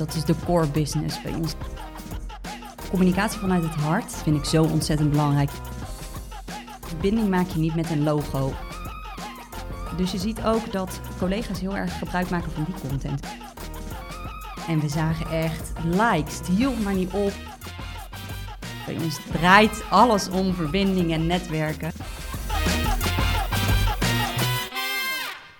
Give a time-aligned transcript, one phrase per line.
[0.00, 1.54] dat is de core business bij ons.
[2.90, 5.50] Communicatie vanuit het hart vind ik zo ontzettend belangrijk.
[7.00, 8.52] Binding maak je niet met een logo.
[9.96, 13.20] Dus je ziet ook dat collega's heel erg gebruik maken van die content.
[14.68, 17.32] En we zagen echt likes, die hield maar niet op.
[18.86, 21.92] Bij ons draait alles om verbinding en netwerken.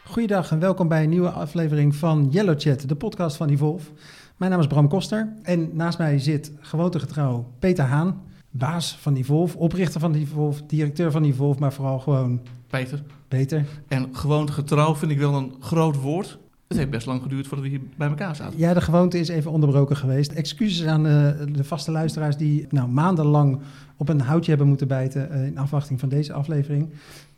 [0.04, 3.90] Goeiedag en welkom bij een nieuwe aflevering van Yellow Chat, de podcast van Evolve.
[4.40, 9.58] Mijn naam is Bram Koster en naast mij zit gewoontegetrouw Peter Haan, baas van Evolve,
[9.58, 13.02] oprichter van Evolve, directeur van Evolve, maar vooral gewoon Peter.
[13.28, 13.64] Peter.
[13.88, 16.38] En gewoontegetrouw vind ik wel een groot woord.
[16.68, 18.58] Het heeft best lang geduurd voordat we hier bij elkaar zaten.
[18.58, 20.32] Ja, de gewoonte is even onderbroken geweest.
[20.32, 23.60] Excuses aan de, de vaste luisteraars die nou, maandenlang
[23.96, 26.90] op een houtje hebben moeten bijten uh, in afwachting van deze aflevering.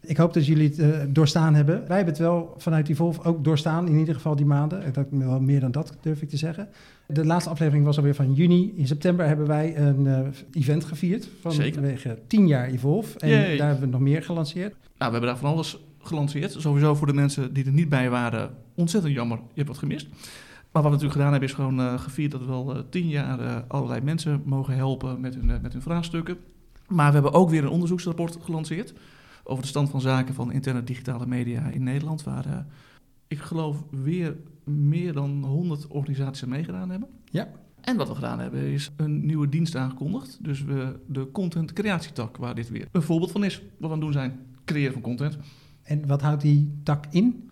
[0.06, 1.74] Ik hoop dat jullie het uh, doorstaan hebben.
[1.86, 4.92] Wij hebben het wel vanuit die ook doorstaan, in ieder geval die maanden.
[4.92, 6.68] Dat, wel meer dan dat durf ik te zeggen.
[7.06, 8.72] De laatste aflevering was alweer van juni.
[8.76, 10.18] In september hebben wij een uh,
[10.52, 13.18] event gevierd vanwege 10 jaar Evolve.
[13.18, 13.56] En Yay.
[13.56, 14.70] daar hebben we nog meer gelanceerd.
[14.72, 16.52] Nou, we hebben daar van alles gelanceerd.
[16.58, 19.36] Sowieso voor de mensen die er niet bij waren, ontzettend jammer.
[19.38, 20.06] Je hebt wat gemist.
[20.72, 23.08] Maar wat we natuurlijk gedaan hebben, is gewoon uh, gevierd dat we wel uh, tien
[23.08, 26.36] jaar uh, allerlei mensen mogen helpen met hun, met hun vraagstukken.
[26.88, 28.94] Maar we hebben ook weer een onderzoeksrapport gelanceerd
[29.44, 32.66] over de stand van zaken van interne digitale media in Nederland, waar
[33.26, 37.08] ik geloof weer meer dan 100 organisaties meegedaan hebben.
[37.30, 37.48] Ja.
[37.80, 40.38] En wat we gedaan hebben is een nieuwe dienst aangekondigd.
[40.40, 43.90] Dus we de content creatietak, waar dit weer een voorbeeld van is, wat we aan
[43.90, 44.40] het doen zijn.
[44.64, 45.38] Creëren van content.
[45.82, 47.50] En wat houdt die tak in?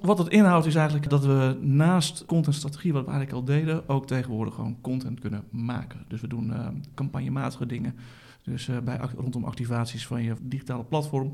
[0.00, 4.06] Wat het inhoudt is eigenlijk dat we naast contentstrategie, wat we eigenlijk al deden, ook
[4.06, 6.04] tegenwoordig gewoon content kunnen maken.
[6.08, 7.94] Dus we doen uh, campagnematige dingen.
[8.46, 11.32] Dus uh, bij, rondom activaties van je digitale platform.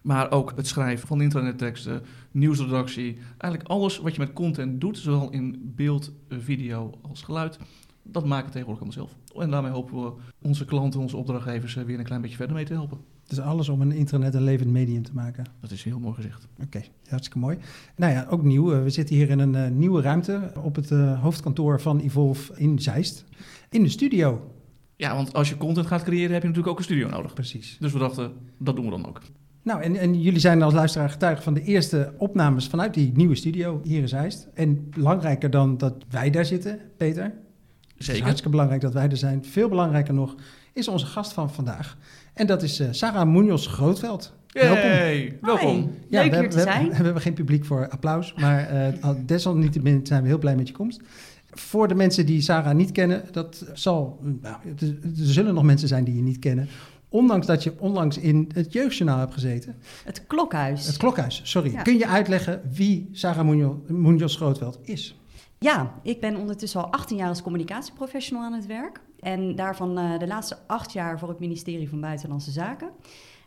[0.00, 3.18] Maar ook het schrijven van internetteksten, nieuwsredactie.
[3.38, 7.58] Eigenlijk alles wat je met content doet, zowel in beeld, video als geluid.
[8.02, 9.42] Dat maken we tegenwoordig allemaal zelf.
[9.42, 10.12] En daarmee hopen we
[10.42, 12.98] onze klanten, onze opdrachtgevers weer een klein beetje verder mee te helpen.
[13.26, 15.44] Dus alles om een internet een levend medium te maken.
[15.60, 16.46] Dat is heel mooi gezegd.
[16.54, 17.58] Oké, okay, hartstikke mooi.
[17.96, 18.82] Nou ja, ook nieuw.
[18.82, 23.24] We zitten hier in een nieuwe ruimte op het hoofdkantoor van Evolve in Zeist.
[23.70, 24.53] In de studio.
[24.96, 27.34] Ja, want als je content gaat creëren heb je natuurlijk ook een studio nodig.
[27.34, 27.76] Precies.
[27.80, 29.20] Dus we dachten, dat doen we dan ook.
[29.62, 33.34] Nou, en, en jullie zijn als luisteraar getuige van de eerste opnames vanuit die nieuwe
[33.34, 34.48] studio hier in Zeist.
[34.54, 37.22] En belangrijker dan dat wij daar zitten, Peter.
[37.24, 37.42] Zeker.
[37.96, 39.44] Het is hartstikke belangrijk dat wij er zijn.
[39.44, 40.34] Veel belangrijker nog
[40.72, 41.96] is onze gast van vandaag.
[42.34, 44.34] En dat is uh, Sarah Munoz Grootveld.
[44.52, 44.68] Hey,
[45.40, 45.40] welkom.
[45.40, 45.94] welkom.
[46.08, 46.88] Ja, Leuk we, hier te we, zijn.
[46.88, 50.68] We, we, hebben geen publiek voor applaus, maar uh, desalniettemin zijn we heel blij met
[50.68, 51.00] je komst.
[51.54, 56.04] Voor de mensen die Sarah niet kennen, dat zal, nou, er zullen nog mensen zijn
[56.04, 56.68] die je niet kennen.
[57.08, 59.76] Ondanks dat je onlangs in het jeugdjournaal hebt gezeten.
[60.04, 60.86] Het klokhuis.
[60.86, 61.72] Het klokhuis, sorry.
[61.72, 61.82] Ja.
[61.82, 65.18] Kun je uitleggen wie Sarah Munoz, Munoz Grootveld is?
[65.58, 69.00] Ja, ik ben ondertussen al 18 jaar als communicatieprofessional aan het werk.
[69.20, 72.90] En daarvan uh, de laatste acht jaar voor het ministerie van Buitenlandse Zaken.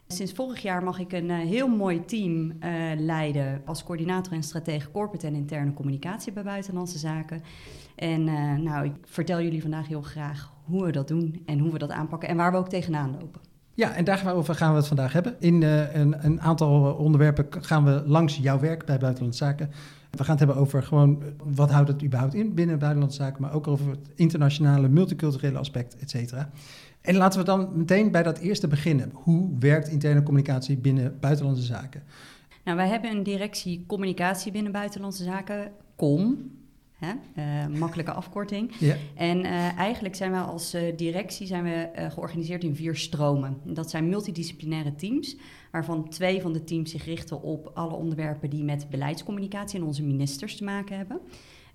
[0.07, 2.56] Sinds vorig jaar mag ik een uh, heel mooi team uh,
[2.97, 7.44] leiden als coördinator en stratege corporate en interne communicatie bij Buitenlandse Zaken.
[7.97, 8.24] En
[8.63, 11.91] nou, ik vertel jullie vandaag heel graag hoe we dat doen en hoe we dat
[11.91, 13.41] aanpakken en waar we ook tegenaan lopen.
[13.74, 15.35] Ja, en daarover gaan we het vandaag hebben.
[15.40, 19.69] In een, een aantal onderwerpen gaan we langs jouw werk bij Buitenlandse Zaken.
[20.12, 23.53] We gaan het hebben over gewoon wat houdt het überhaupt in binnen buitenlandse zaken, maar
[23.53, 26.50] ook over het internationale, multiculturele aspect, et cetera.
[27.02, 29.12] En laten we dan meteen bij dat eerste beginnen.
[29.14, 32.03] Hoe werkt interne communicatie binnen buitenlandse zaken?
[32.64, 36.52] Nou, wij hebben een directie communicatie binnen buitenlandse zaken, COM.
[36.97, 37.13] Hè?
[37.38, 38.75] Uh, makkelijke afkorting.
[38.80, 38.96] Ja.
[39.16, 43.58] En uh, eigenlijk zijn we als uh, directie zijn we, georganiseerd in vier stromen.
[43.63, 45.35] Dat zijn multidisciplinaire teams,
[45.72, 50.03] waarvan twee van de teams zich richten op alle onderwerpen die met beleidscommunicatie en onze
[50.03, 51.19] ministers te maken hebben.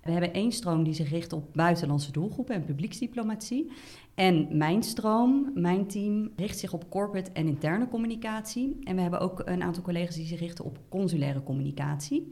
[0.03, 3.71] We hebben één stroom die zich richt op buitenlandse doelgroepen en publieksdiplomatie.
[4.15, 8.79] En mijn stroom, mijn team, richt zich op corporate en interne communicatie.
[8.83, 12.31] En we hebben ook een aantal collega's die zich richten op consulaire communicatie.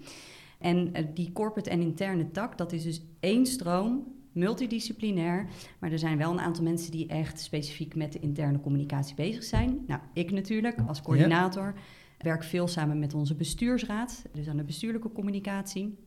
[0.62, 5.48] En die corporate en interne tak, dat is dus één stroom, multidisciplinair.
[5.80, 9.44] Maar er zijn wel een aantal mensen die echt specifiek met de interne communicatie bezig
[9.44, 9.84] zijn.
[9.88, 11.74] Nou, ik natuurlijk als coördinator.
[12.18, 15.98] Werk veel samen met onze bestuursraad, dus aan de bestuurlijke communicatie.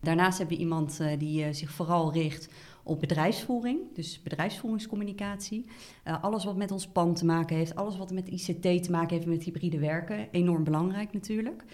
[0.00, 2.48] Daarnaast hebben we iemand uh, die uh, zich vooral richt
[2.82, 5.66] op bedrijfsvoering, dus bedrijfsvoeringscommunicatie.
[6.06, 9.14] Uh, alles wat met ons pand te maken heeft, alles wat met ICT te maken
[9.16, 11.64] heeft met hybride werken, enorm belangrijk natuurlijk.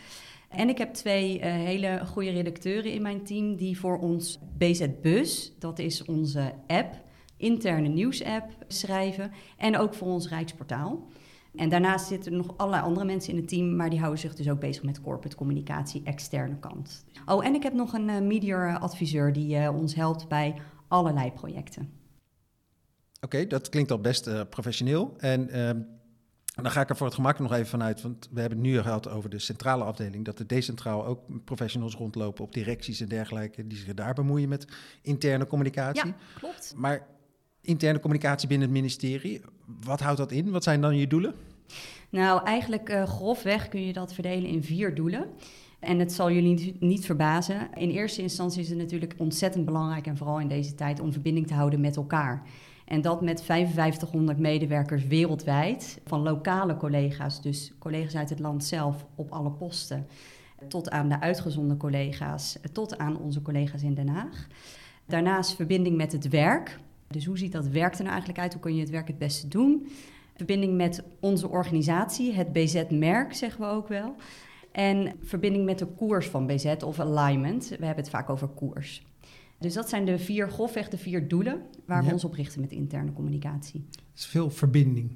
[0.57, 4.87] En ik heb twee uh, hele goede redacteuren in mijn team die voor ons BZ
[5.03, 7.03] Bus, dat is onze app,
[7.37, 9.33] interne nieuwsapp, schrijven.
[9.57, 11.07] En ook voor ons Rijksportaal.
[11.55, 14.35] En daarnaast zitten er nog allerlei andere mensen in het team, maar die houden zich
[14.35, 17.05] dus ook bezig met corporate communicatie, externe kant.
[17.27, 20.55] Oh, en ik heb nog een uh, media adviseur die uh, ons helpt bij
[20.89, 21.91] allerlei projecten.
[23.21, 25.15] Oké, dat klinkt al best professioneel.
[25.19, 25.49] En
[26.63, 28.81] dan ga ik er voor het gemak nog even vanuit, want we hebben het nu
[28.81, 33.67] gehad over de centrale afdeling, dat er decentraal ook professionals rondlopen op directies en dergelijke,
[33.67, 34.67] die zich daar bemoeien met
[35.03, 36.07] interne communicatie.
[36.07, 36.73] Ja, klopt.
[36.77, 37.07] Maar
[37.61, 39.41] interne communicatie binnen het ministerie,
[39.81, 40.51] wat houdt dat in?
[40.51, 41.35] Wat zijn dan je doelen?
[42.11, 45.27] Nou, eigenlijk uh, grofweg kun je dat verdelen in vier doelen.
[45.81, 47.69] En het zal jullie niet verbazen.
[47.75, 51.47] In eerste instantie is het natuurlijk ontzettend belangrijk, en vooral in deze tijd, om verbinding
[51.47, 52.43] te houden met elkaar.
[52.87, 59.07] En dat met 5500 medewerkers wereldwijd, van lokale collega's, dus collega's uit het land zelf
[59.15, 60.07] op alle posten,
[60.69, 64.47] tot aan de uitgezonden collega's, tot aan onze collega's in Den Haag.
[65.07, 66.79] Daarnaast verbinding met het werk.
[67.09, 68.53] Dus hoe ziet dat werk er nou eigenlijk uit?
[68.53, 69.89] Hoe kun je het werk het beste doen?
[70.37, 74.15] Verbinding met onze organisatie, het BZ-merk zeggen we ook wel.
[74.73, 77.69] En verbinding met de koers van BZ of alignment.
[77.69, 79.05] We hebben het vaak over koers.
[79.59, 82.73] Dus dat zijn de vier, grofweg de vier doelen waar we ons op richten met
[82.73, 83.85] interne communicatie.
[84.15, 85.11] Is veel verbinding.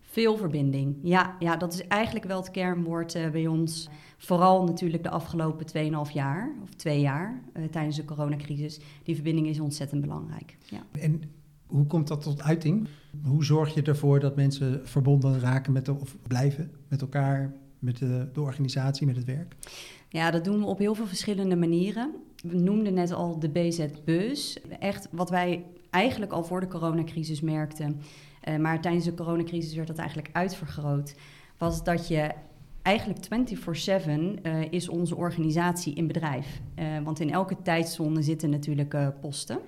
[0.00, 1.36] Veel verbinding, ja.
[1.38, 3.88] Ja, dat is eigenlijk wel het kernwoord uh, bij ons.
[4.18, 5.66] Vooral natuurlijk de afgelopen
[6.08, 8.80] 2,5 jaar, of twee jaar, uh, tijdens de coronacrisis.
[9.02, 10.56] Die verbinding is ontzettend belangrijk.
[10.64, 10.82] Ja.
[11.00, 11.22] En
[11.66, 12.88] hoe komt dat tot uiting?
[13.24, 17.98] Hoe zorg je ervoor dat mensen verbonden raken met de, of blijven met elkaar, met
[17.98, 19.56] de, de organisatie, met het werk?
[20.08, 22.14] Ja, dat doen we op heel veel verschillende manieren.
[22.42, 24.58] We noemden net al de BZ-bus.
[24.78, 28.00] Echt wat wij eigenlijk al voor de coronacrisis merkten,
[28.48, 31.14] uh, maar tijdens de coronacrisis werd dat eigenlijk uitvergroot,
[31.58, 32.30] was dat je
[32.82, 36.60] eigenlijk 24/7 uh, is onze organisatie in bedrijf.
[36.78, 39.58] Uh, want in elke tijdzone zitten natuurlijk posten.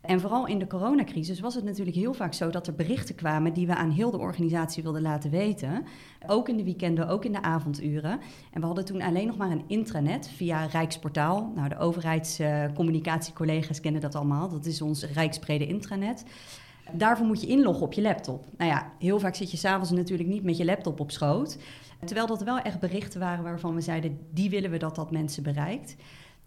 [0.00, 3.52] En vooral in de coronacrisis was het natuurlijk heel vaak zo dat er berichten kwamen
[3.52, 5.84] die we aan heel de organisatie wilden laten weten.
[6.26, 8.20] Ook in de weekenden, ook in de avonduren.
[8.52, 11.52] En we hadden toen alleen nog maar een intranet via Rijksportaal.
[11.54, 14.48] Nou, de overheidscommunicatiecollega's kennen dat allemaal.
[14.48, 16.24] Dat is ons Rijksbrede intranet.
[16.92, 18.46] Daarvoor moet je inloggen op je laptop.
[18.56, 21.58] Nou ja, heel vaak zit je s'avonds natuurlijk niet met je laptop op schoot.
[22.04, 25.42] Terwijl dat wel echt berichten waren waarvan we zeiden, die willen we dat dat mensen
[25.42, 25.96] bereikt.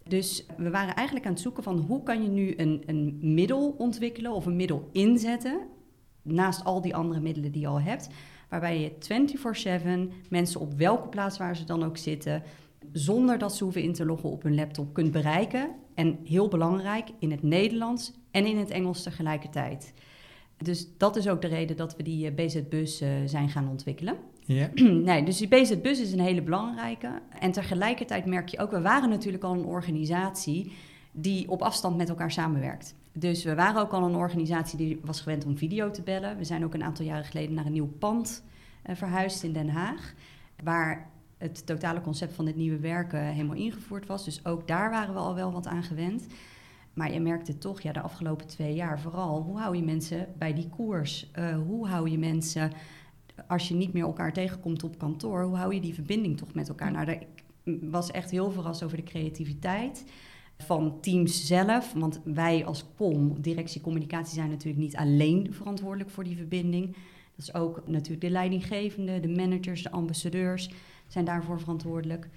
[0.08, 3.74] Dus we waren eigenlijk aan het zoeken van hoe kan je nu een, een middel
[3.78, 5.60] ontwikkelen of een middel inzetten,
[6.22, 8.08] naast al die andere middelen die je al hebt,
[8.48, 12.42] waarbij je 24/7 mensen op welke plaats waar ze dan ook zitten,
[12.92, 15.70] zonder dat ze hoeven in te loggen op hun laptop, kunt bereiken.
[15.94, 19.92] En heel belangrijk, in het Nederlands en in het Engels tegelijkertijd.
[20.56, 24.16] Dus dat is ook de reden dat we die eh, BZ-bus uh, zijn gaan ontwikkelen.
[24.44, 24.70] Ja.
[25.08, 27.22] nee, dus die BZ-bus is een hele belangrijke.
[27.38, 30.72] En tegelijkertijd merk je ook, we waren natuurlijk al een organisatie
[31.12, 32.94] die op afstand met elkaar samenwerkt.
[33.12, 36.36] Dus we waren ook al een organisatie die was gewend om video te bellen.
[36.36, 38.44] We zijn ook een aantal jaren geleden naar een nieuw pand
[38.86, 40.14] uh, verhuisd in Den Haag,
[40.62, 44.24] waar het totale concept van dit nieuwe werken helemaal ingevoerd was.
[44.24, 46.26] Dus ook daar waren we al wel wat aan gewend.
[46.94, 50.54] Maar je merkte toch, ja, de afgelopen twee jaar vooral, hoe hou je mensen bij
[50.54, 51.30] die koers?
[51.38, 52.72] Uh, hoe hou je mensen
[53.48, 56.68] als je niet meer elkaar tegenkomt op kantoor, hoe hou je die verbinding toch met
[56.68, 56.92] elkaar?
[56.92, 57.26] Nou, ik
[57.80, 60.04] was echt heel verrast over de creativiteit
[60.58, 61.92] van teams zelf.
[61.92, 66.86] Want wij als POM, directie communicatie, zijn natuurlijk niet alleen verantwoordelijk voor die verbinding.
[67.36, 70.70] Dat is ook natuurlijk de leidinggevende, de managers, de ambassadeurs
[71.06, 72.28] zijn daarvoor verantwoordelijk.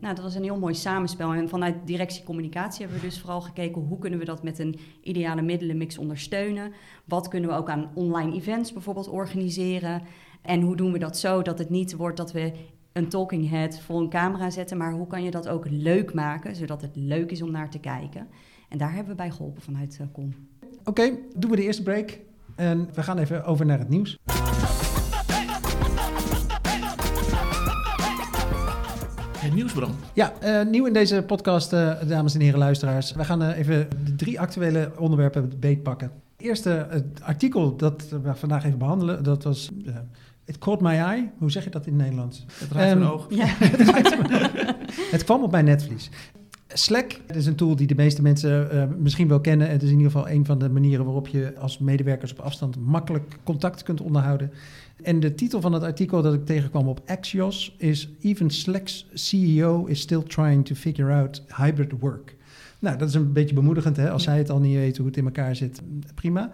[0.00, 1.32] Nou, dat was een heel mooi samenspel.
[1.32, 4.78] En vanuit directie communicatie hebben we dus vooral gekeken hoe kunnen we dat met een
[5.02, 6.72] ideale middelenmix ondersteunen.
[7.04, 10.02] Wat kunnen we ook aan online events bijvoorbeeld organiseren.
[10.42, 12.52] En hoe doen we dat zo dat het niet wordt dat we
[12.92, 16.56] een talking head voor een camera zetten, maar hoe kan je dat ook leuk maken,
[16.56, 18.28] zodat het leuk is om naar te kijken.
[18.68, 20.34] En daar hebben we bij geholpen vanuit Com.
[20.78, 22.18] Oké, okay, doen we de eerste break
[22.56, 24.18] en we gaan even over naar het nieuws.
[29.54, 29.94] Het nieuwsbrand.
[30.12, 33.12] Ja, uh, nieuw in deze podcast, uh, dames en heren luisteraars.
[33.12, 36.10] We gaan uh, even de drie actuele onderwerpen beetpakken.
[36.36, 39.70] Het eerste artikel dat we vandaag even behandelen, dat was
[40.44, 41.30] It caught my eye.
[41.38, 42.44] Hoe zeg je dat in het Nederlands?
[42.52, 43.26] Het raakt um, mijn oog.
[43.28, 43.46] Ja.
[45.10, 46.10] het kwam op mijn netvlies.
[46.68, 49.70] Slack is een tool die de meeste mensen uh, misschien wel kennen.
[49.70, 52.76] Het is in ieder geval een van de manieren waarop je als medewerkers op afstand
[52.76, 54.52] makkelijk contact kunt onderhouden.
[55.02, 59.84] En de titel van het artikel dat ik tegenkwam op Axios is Even Slack's CEO
[59.84, 62.36] is still trying to figure out hybrid work.
[62.78, 63.96] Nou, dat is een beetje bemoedigend.
[63.96, 64.10] Hè?
[64.10, 65.82] Als zij het al niet weten hoe het in elkaar zit,
[66.14, 66.50] prima.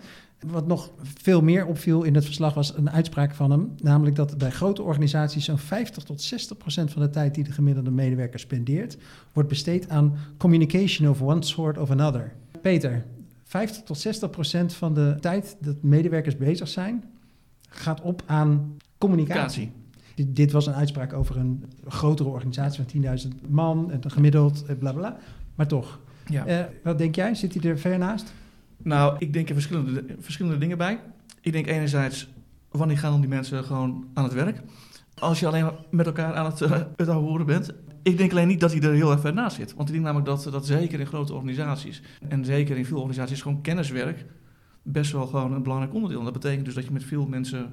[0.46, 3.72] Wat nog veel meer opviel in het verslag was een uitspraak van hem.
[3.76, 7.52] Namelijk dat bij grote organisaties zo'n 50 tot 60 procent van de tijd die de
[7.52, 8.96] gemiddelde medewerker spendeert,
[9.32, 12.32] wordt besteed aan communication of one sort of another.
[12.62, 13.04] Peter,
[13.44, 17.04] 50 tot 60 procent van de tijd dat medewerkers bezig zijn,
[17.70, 19.72] gaat op aan communicatie.
[20.14, 24.92] Dit, dit, was een uitspraak over een grotere organisatie van 10.000 man, en gemiddeld, bla
[24.92, 25.16] bla.
[25.54, 26.00] Maar toch.
[26.26, 26.48] Ja.
[26.48, 27.34] Uh, wat denk jij?
[27.34, 28.32] Zit hij er ver naast?
[28.82, 31.00] Nou, ik denk er verschillende, verschillende dingen bij.
[31.40, 32.28] Ik denk enerzijds,
[32.70, 34.60] wanneer gaan dan die mensen gewoon aan het werk?
[35.18, 37.72] Als je alleen maar met elkaar aan het, uh, het horen bent.
[38.02, 39.74] Ik denk alleen niet dat hij er heel erg ver naast zit.
[39.74, 42.02] Want ik denk namelijk dat, dat zeker in grote organisaties...
[42.28, 44.24] en zeker in veel organisaties gewoon kenniswerk...
[44.92, 46.18] best wel gewoon een belangrijk onderdeel.
[46.18, 47.72] En dat betekent dus dat je met veel mensen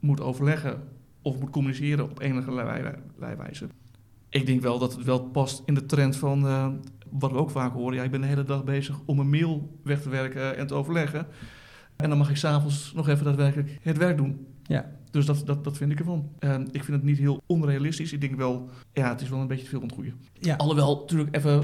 [0.00, 0.82] moet overleggen...
[1.22, 2.52] of moet communiceren op enige
[3.18, 3.68] wijze.
[4.28, 6.44] Ik denk wel dat het wel past in de trend van...
[6.44, 6.68] Uh,
[7.10, 9.78] wat we ook vaak horen, ja, ik ben de hele dag bezig om een mail
[9.82, 11.26] weg te werken en te overleggen.
[11.96, 14.46] En dan mag ik s'avonds nog even daadwerkelijk het werk doen.
[14.62, 14.90] Ja.
[15.10, 16.28] Dus dat, dat, dat vind ik ervan.
[16.40, 18.12] Uh, ik vind het niet heel onrealistisch.
[18.12, 20.14] Ik denk wel, ja, het is wel een beetje te veel ontgroeien.
[20.32, 20.56] Ja.
[20.56, 21.62] Alhoewel natuurlijk even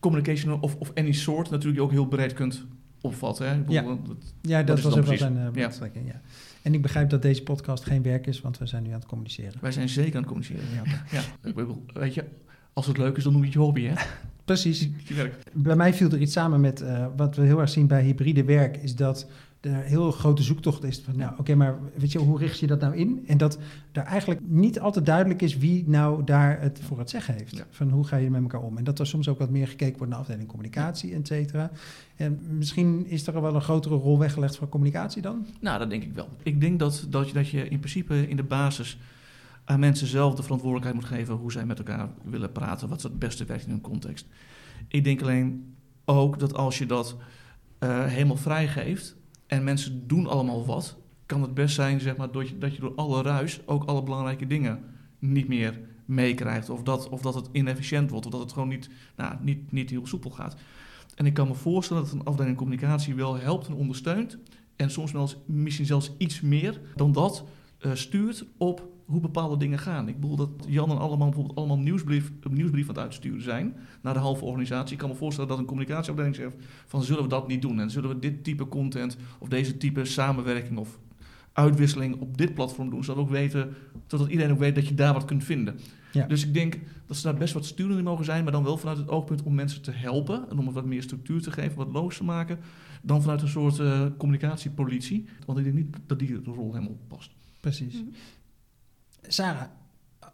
[0.00, 2.66] communication of, of any soort natuurlijk ook heel breed kunt
[3.00, 3.48] opvatten.
[3.48, 3.62] Hè?
[3.68, 3.82] ja.
[3.82, 3.98] Dat,
[4.40, 5.70] ja, dat, was ook wel een uh, ja.
[6.04, 6.20] ja.
[6.62, 9.06] En ik begrijp dat deze podcast geen werk is, want we zijn nu aan het
[9.06, 9.52] communiceren.
[9.60, 11.04] Wij zijn zeker aan het communiceren, ja.
[11.10, 11.52] ja.
[11.92, 12.24] Weet je,
[12.72, 13.94] als het leuk is, dan doe je het je hobby, hè?
[14.44, 14.88] Precies.
[15.52, 18.44] Bij mij viel er iets samen met uh, wat we heel erg zien bij hybride
[18.44, 19.26] werk, is dat
[19.66, 22.80] er heel grote zoektocht is van, nou oké, maar weet je, hoe richt je dat
[22.80, 23.24] nou in?
[23.26, 23.58] En dat
[23.92, 27.64] er eigenlijk niet altijd duidelijk is wie nou daar het voor het zeggen heeft.
[27.70, 28.78] Van hoe ga je met elkaar om?
[28.78, 31.70] En dat er soms ook wat meer gekeken wordt naar afdeling communicatie, et cetera.
[32.16, 35.46] En misschien is er wel een grotere rol weggelegd voor communicatie dan?
[35.60, 36.28] Nou, dat denk ik wel.
[36.42, 38.98] Ik denk dat, dat, je, dat je in principe in de basis
[39.64, 43.18] aan mensen zelf de verantwoordelijkheid moet geven hoe zij met elkaar willen praten, wat het
[43.18, 44.26] beste werkt in hun context.
[44.88, 47.16] Ik denk alleen ook dat als je dat
[47.80, 49.16] uh, helemaal vrijgeeft
[49.46, 52.80] en mensen doen allemaal wat, kan het best zijn zeg maar, dat, je, dat je
[52.80, 54.84] door alle ruis ook alle belangrijke dingen
[55.18, 56.70] niet meer meekrijgt.
[56.70, 59.90] Of dat, of dat het inefficiënt wordt, of dat het gewoon niet, nou, niet, niet
[59.90, 60.56] heel soepel gaat.
[61.14, 64.38] En ik kan me voorstellen dat een afdeling communicatie wel helpt en ondersteunt.
[64.76, 67.44] En soms wel misschien zelfs iets meer dan dat
[67.80, 70.08] uh, stuurt op hoe bepaalde dingen gaan.
[70.08, 73.76] Ik bedoel dat Jan en allemaal bijvoorbeeld allemaal nieuwsbrief, een nieuwsbrief aan het uitsturen zijn
[74.02, 74.92] naar de halve organisatie.
[74.92, 76.56] Ik kan me voorstellen dat een communicatieafdeling zegt
[76.86, 80.04] van zullen we dat niet doen en zullen we dit type content of deze type
[80.04, 80.98] samenwerking of
[81.52, 83.74] uitwisseling op dit platform doen, zodat, ook weten,
[84.06, 85.78] zodat iedereen ook weet dat je daar wat kunt vinden.
[86.12, 86.26] Ja.
[86.26, 88.76] Dus ik denk dat ze daar best wat sturender in mogen zijn, maar dan wel
[88.76, 91.76] vanuit het oogpunt om mensen te helpen en om het wat meer structuur te geven,
[91.76, 92.58] wat logisch te maken,
[93.02, 95.26] dan vanuit een soort uh, communicatiepolitie.
[95.46, 97.30] Want ik denk niet dat die rol helemaal past.
[97.66, 97.94] Precies.
[97.94, 98.04] Mhm.
[99.26, 99.62] Sarah,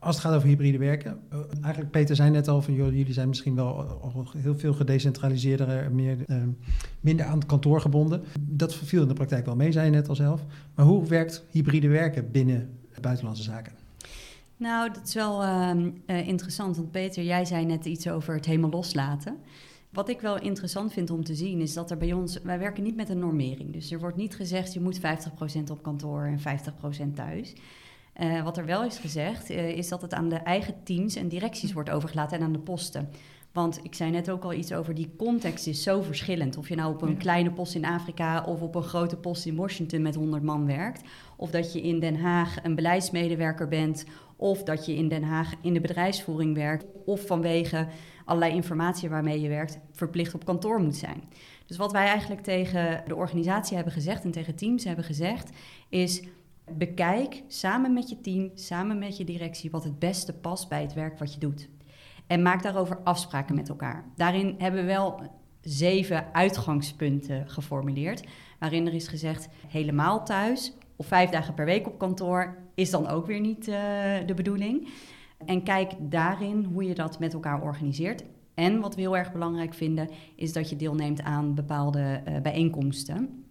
[0.01, 3.13] als het gaat over hybride werken, uh, eigenlijk Peter zei net al van joh, jullie
[3.13, 4.01] zijn misschien wel
[4.37, 6.37] heel veel gedecentraliseerder, meer, uh,
[7.01, 8.23] minder aan het kantoor gebonden.
[8.41, 10.45] Dat viel in de praktijk wel mee, zei je net al zelf.
[10.75, 13.73] Maar hoe werkt hybride werken binnen buitenlandse zaken?
[14.57, 18.71] Nou, dat is wel uh, interessant, want Peter, jij zei net iets over het helemaal
[18.71, 19.37] loslaten.
[19.93, 22.83] Wat ik wel interessant vind om te zien is dat er bij ons, wij werken
[22.83, 23.73] niet met een normering.
[23.73, 25.03] Dus er wordt niet gezegd je moet 50%
[25.71, 26.39] op kantoor en
[27.11, 27.55] 50% thuis.
[28.21, 31.29] Uh, wat er wel is gezegd, uh, is dat het aan de eigen teams en
[31.29, 33.09] directies wordt overgelaten en aan de posten.
[33.53, 36.57] Want ik zei net ook al iets over die context is zo verschillend.
[36.57, 39.57] Of je nou op een kleine post in Afrika of op een grote post in
[39.57, 41.03] Washington met 100 man werkt.
[41.37, 44.05] Of dat je in Den Haag een beleidsmedewerker bent.
[44.37, 46.85] Of dat je in Den Haag in de bedrijfsvoering werkt.
[47.05, 47.87] Of vanwege
[48.33, 51.23] allerlei informatie waarmee je werkt, verplicht op kantoor moet zijn.
[51.67, 55.51] Dus wat wij eigenlijk tegen de organisatie hebben gezegd en tegen teams hebben gezegd,
[55.89, 56.23] is
[56.77, 60.95] bekijk samen met je team, samen met je directie, wat het beste past bij het
[60.95, 61.69] werk wat je doet.
[62.27, 64.05] En maak daarover afspraken met elkaar.
[64.17, 65.21] Daarin hebben we wel
[65.61, 68.25] zeven uitgangspunten geformuleerd,
[68.59, 73.09] waarin er is gezegd helemaal thuis of vijf dagen per week op kantoor is dan
[73.09, 73.75] ook weer niet uh,
[74.27, 74.89] de bedoeling.
[75.47, 78.25] En kijk daarin hoe je dat met elkaar organiseert.
[78.55, 83.43] En wat we heel erg belangrijk vinden, is dat je deelneemt aan bepaalde uh, bijeenkomsten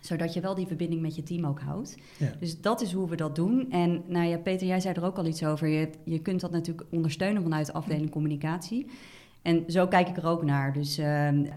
[0.00, 1.96] zodat je wel die verbinding met je team ook houdt.
[2.18, 2.32] Ja.
[2.38, 3.70] Dus dat is hoe we dat doen.
[3.70, 5.68] En nou ja, Peter, jij zei er ook al iets over.
[5.68, 8.86] Je, je kunt dat natuurlijk ondersteunen vanuit de afdeling communicatie.
[9.42, 10.72] En zo kijk ik er ook naar.
[10.72, 11.04] Dus uh,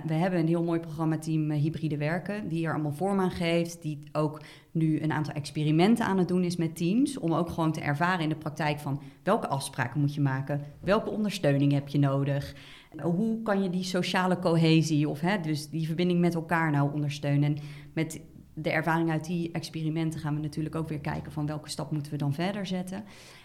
[0.05, 3.81] we hebben een heel mooi programma-team uh, Hybride Werken, die er allemaal vorm aan geeft.
[3.81, 7.17] Die ook nu een aantal experimenten aan het doen is met teams.
[7.17, 11.09] Om ook gewoon te ervaren in de praktijk van welke afspraken moet je maken, welke
[11.09, 12.55] ondersteuning heb je nodig.
[13.01, 17.43] Hoe kan je die sociale cohesie of hè, dus die verbinding met elkaar nou ondersteunen?
[17.43, 17.57] En
[17.93, 18.21] met
[18.53, 22.11] de ervaring uit die experimenten gaan we natuurlijk ook weer kijken van welke stap moeten
[22.11, 23.03] we dan verder zetten.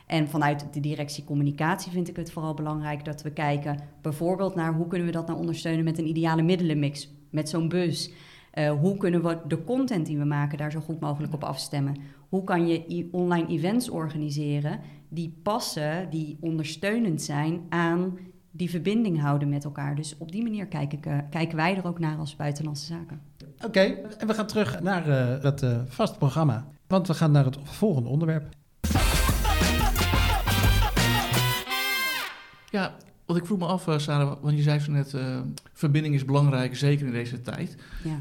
[0.09, 4.75] En vanuit de directie communicatie vind ik het vooral belangrijk dat we kijken bijvoorbeeld naar
[4.75, 8.12] hoe kunnen we dat nou ondersteunen met een ideale middelenmix, met zo'n bus.
[8.55, 11.97] Uh, hoe kunnen we de content die we maken daar zo goed mogelijk op afstemmen?
[12.29, 18.19] Hoe kan je online events organiseren die passen, die ondersteunend zijn aan
[18.50, 19.95] die verbinding houden met elkaar?
[19.95, 23.21] Dus op die manier kijk ik, uh, kijken wij er ook naar als buitenlandse zaken.
[23.65, 23.81] Oké,
[24.19, 25.07] en we gaan terug naar
[25.43, 26.67] het uh, vaste programma.
[26.87, 28.49] Want we gaan naar het volgende onderwerp.
[32.71, 32.97] Ja,
[33.27, 35.15] want ik vroeg me af, uh, Sarah, want je zei zo net,
[35.73, 37.77] verbinding is belangrijk, zeker in deze tijd.
[38.05, 38.19] Ja.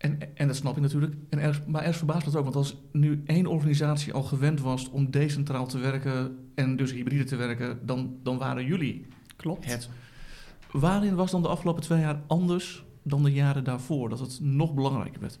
[0.00, 1.14] En, en dat snap ik natuurlijk.
[1.28, 2.44] En ergens, maar ergens verbaast het ook.
[2.44, 7.24] Want als nu één organisatie al gewend was om decentraal te werken en dus hybride
[7.24, 9.06] te werken, dan, dan waren jullie
[9.36, 9.64] Klopt.
[9.64, 9.88] het.
[10.70, 14.08] Waarin was dan de afgelopen twee jaar anders dan de jaren daarvoor?
[14.08, 15.38] Dat het nog belangrijker werd?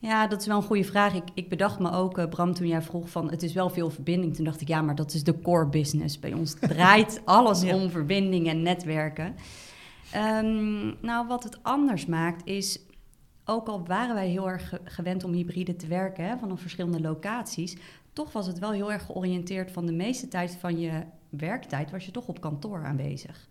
[0.00, 1.14] Ja, dat is wel een goede vraag.
[1.14, 3.90] Ik, ik bedacht me ook, uh, Bram, toen jij vroeg van het is wel veel
[3.90, 4.34] verbinding.
[4.34, 6.18] Toen dacht ik, ja, maar dat is de core business.
[6.18, 7.74] Bij ons draait alles ja.
[7.74, 9.34] om verbinding en netwerken.
[10.16, 12.80] Um, nou, wat het anders maakt is,
[13.44, 17.76] ook al waren wij heel erg gewend om hybride te werken, hè, vanaf verschillende locaties,
[18.12, 22.04] toch was het wel heel erg georiënteerd van de meeste tijd van je werktijd was
[22.04, 23.48] je toch op kantoor aanwezig.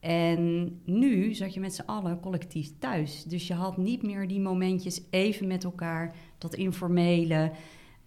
[0.00, 3.24] En nu zat je met z'n allen collectief thuis.
[3.24, 7.50] Dus je had niet meer die momentjes even met elkaar, dat informele.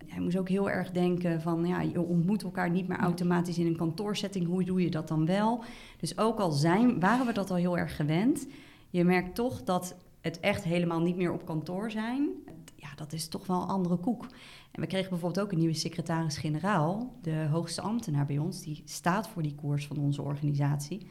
[0.05, 3.65] Je moest ook heel erg denken van, ja, je ontmoet elkaar niet meer automatisch in
[3.65, 4.47] een kantoorsetting.
[4.47, 5.63] Hoe doe je dat dan wel?
[5.99, 8.47] Dus ook al zijn, waren we dat al heel erg gewend,
[8.89, 12.29] je merkt toch dat het echt helemaal niet meer op kantoor zijn,
[12.75, 14.27] ja, dat is toch wel een andere koek.
[14.71, 19.27] En we kregen bijvoorbeeld ook een nieuwe secretaris-generaal, de hoogste ambtenaar bij ons, die staat
[19.27, 21.07] voor die koers van onze organisatie.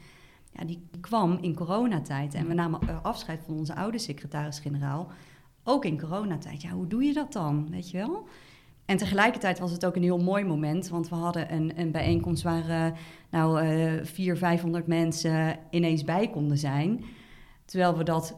[0.51, 5.07] Ja, die kwam in coronatijd en we namen afscheid van onze oude secretaris-generaal,
[5.63, 6.61] ook in coronatijd.
[6.61, 8.27] Ja, hoe doe je dat dan, weet je wel?
[8.85, 12.43] En tegelijkertijd was het ook een heel mooi moment, want we hadden een, een bijeenkomst
[12.43, 12.97] waar uh,
[13.29, 17.03] nou uh, 400, 500 mensen ineens bij konden zijn.
[17.65, 18.37] Terwijl we dat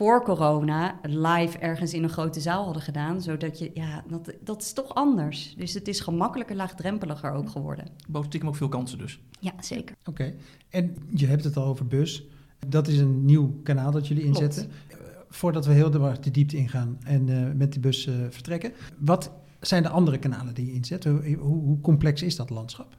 [0.00, 3.22] voor corona live ergens in een grote zaal hadden gedaan.
[3.22, 5.54] Zodat je, ja, dat, dat is toch anders.
[5.56, 7.86] Dus het is gemakkelijker, laagdrempeliger ook geworden.
[8.08, 9.20] Bood stiekem ook veel kansen dus.
[9.40, 9.96] Ja, zeker.
[10.00, 10.34] Oké, okay.
[10.68, 12.24] en je hebt het al over bus.
[12.66, 14.70] Dat is een nieuw kanaal dat jullie inzetten.
[14.88, 15.04] Klopt.
[15.28, 18.72] Voordat we heel de diepte ingaan en uh, met de bus uh, vertrekken.
[18.98, 19.30] Wat
[19.60, 21.04] zijn de andere kanalen die je inzet?
[21.04, 22.96] Hoe, hoe complex is dat landschap?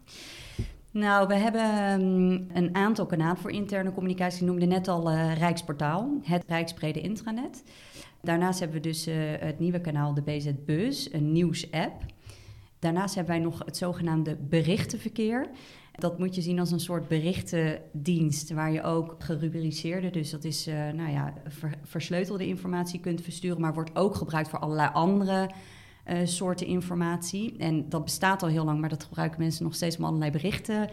[0.92, 4.42] Nou, we hebben um, een aantal kanalen voor interne communicatie.
[4.42, 7.64] Ik noemde net al uh, Rijksportaal, het Rijksbrede intranet.
[8.22, 12.06] Daarnaast hebben we dus uh, het nieuwe kanaal de BZ Bus, een nieuws-app.
[12.80, 15.50] Daarnaast hebben wij nog het zogenaamde berichtenverkeer.
[15.92, 20.68] Dat moet je zien als een soort berichtendienst waar je ook gerubriceerde, dus dat is
[20.68, 25.50] uh, nou ja, ver, versleutelde informatie kunt versturen, maar wordt ook gebruikt voor allerlei andere
[26.08, 27.58] uh, soorten informatie.
[27.58, 30.90] En dat bestaat al heel lang, maar dat gebruiken mensen nog steeds om allerlei berichten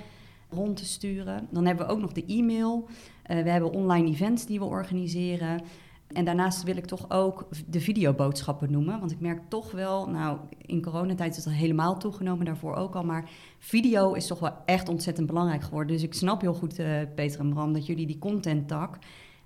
[0.51, 1.49] rond te sturen.
[1.51, 2.87] Dan hebben we ook nog de e-mail.
[2.87, 5.61] Uh, we hebben online events die we organiseren.
[6.09, 8.99] En daarnaast wil ik toch ook de videoboodschappen noemen.
[8.99, 13.05] Want ik merk toch wel, nou, in coronatijd is dat helemaal toegenomen, daarvoor ook al.
[13.05, 15.92] Maar video is toch wel echt ontzettend belangrijk geworden.
[15.92, 18.99] Dus ik snap heel goed, uh, Peter en Bram, dat jullie die content tak.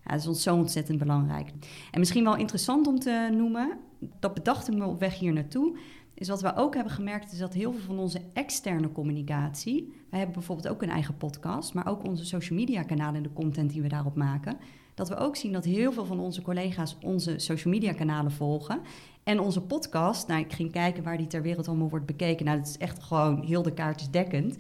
[0.05, 1.53] Ja, dat is ons zo ontzettend belangrijk.
[1.91, 3.79] En misschien wel interessant om te noemen,
[4.19, 5.79] dat bedacht ik me op weg hier naartoe,
[6.15, 10.19] is wat we ook hebben gemerkt, is dat heel veel van onze externe communicatie, wij
[10.19, 13.71] hebben bijvoorbeeld ook een eigen podcast, maar ook onze social media kanalen en de content
[13.71, 14.57] die we daarop maken,
[14.95, 18.81] dat we ook zien dat heel veel van onze collega's onze social media kanalen volgen.
[19.25, 22.59] En onze podcast, nou ik ging kijken waar die ter wereld allemaal wordt bekeken, nou
[22.59, 24.57] dat is echt gewoon heel de kaartjes dekkend.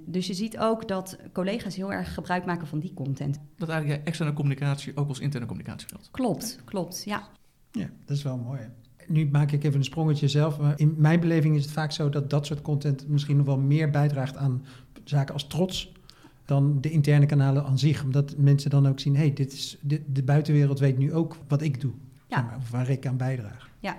[0.00, 3.40] Dus je ziet ook dat collega's heel erg gebruik maken van die content.
[3.56, 6.10] Dat eigenlijk externe communicatie ook als interne communicatie geldt.
[6.10, 7.28] Klopt, klopt, ja.
[7.70, 8.60] Ja, dat is wel mooi.
[9.06, 10.58] Nu maak ik even een sprongetje zelf.
[10.58, 13.58] Maar in mijn beleving is het vaak zo dat dat soort content misschien nog wel
[13.58, 14.64] meer bijdraagt aan
[15.04, 15.92] zaken als trots
[16.44, 18.04] dan de interne kanalen aan zich.
[18.04, 21.36] Omdat mensen dan ook zien, hé, hey, dit is de, de buitenwereld weet nu ook
[21.48, 21.92] wat ik doe.
[22.26, 22.36] Ja.
[22.36, 23.70] Zeg maar, of waar ik aan bijdraag.
[23.78, 23.96] Ja,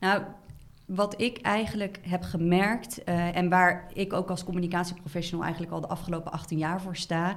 [0.00, 0.22] nou,
[0.84, 5.88] wat ik eigenlijk heb gemerkt uh, en waar ik ook als communicatieprofessional eigenlijk al de
[5.88, 7.36] afgelopen 18 jaar voor sta,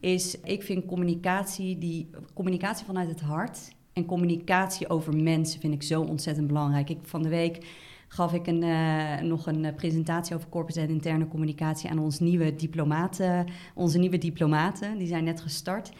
[0.00, 5.82] is ik vind communicatie, die, communicatie vanuit het hart en communicatie over mensen vind ik
[5.82, 6.90] zo ontzettend belangrijk.
[6.90, 7.66] Ik, van de week
[8.08, 12.54] gaf ik een, uh, nog een presentatie over corporate en interne communicatie aan ons nieuwe
[12.54, 14.98] diplomaten, onze nieuwe diplomaten.
[14.98, 15.92] Die zijn net gestart.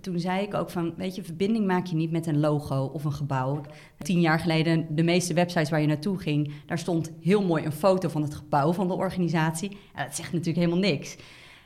[0.00, 3.04] Toen zei ik ook van, weet je, verbinding maak je niet met een logo of
[3.04, 3.60] een gebouw.
[3.98, 7.72] Tien jaar geleden, de meeste websites waar je naartoe ging, daar stond heel mooi een
[7.72, 9.76] foto van het gebouw van de organisatie.
[9.96, 11.16] Ja, dat zegt natuurlijk helemaal niks.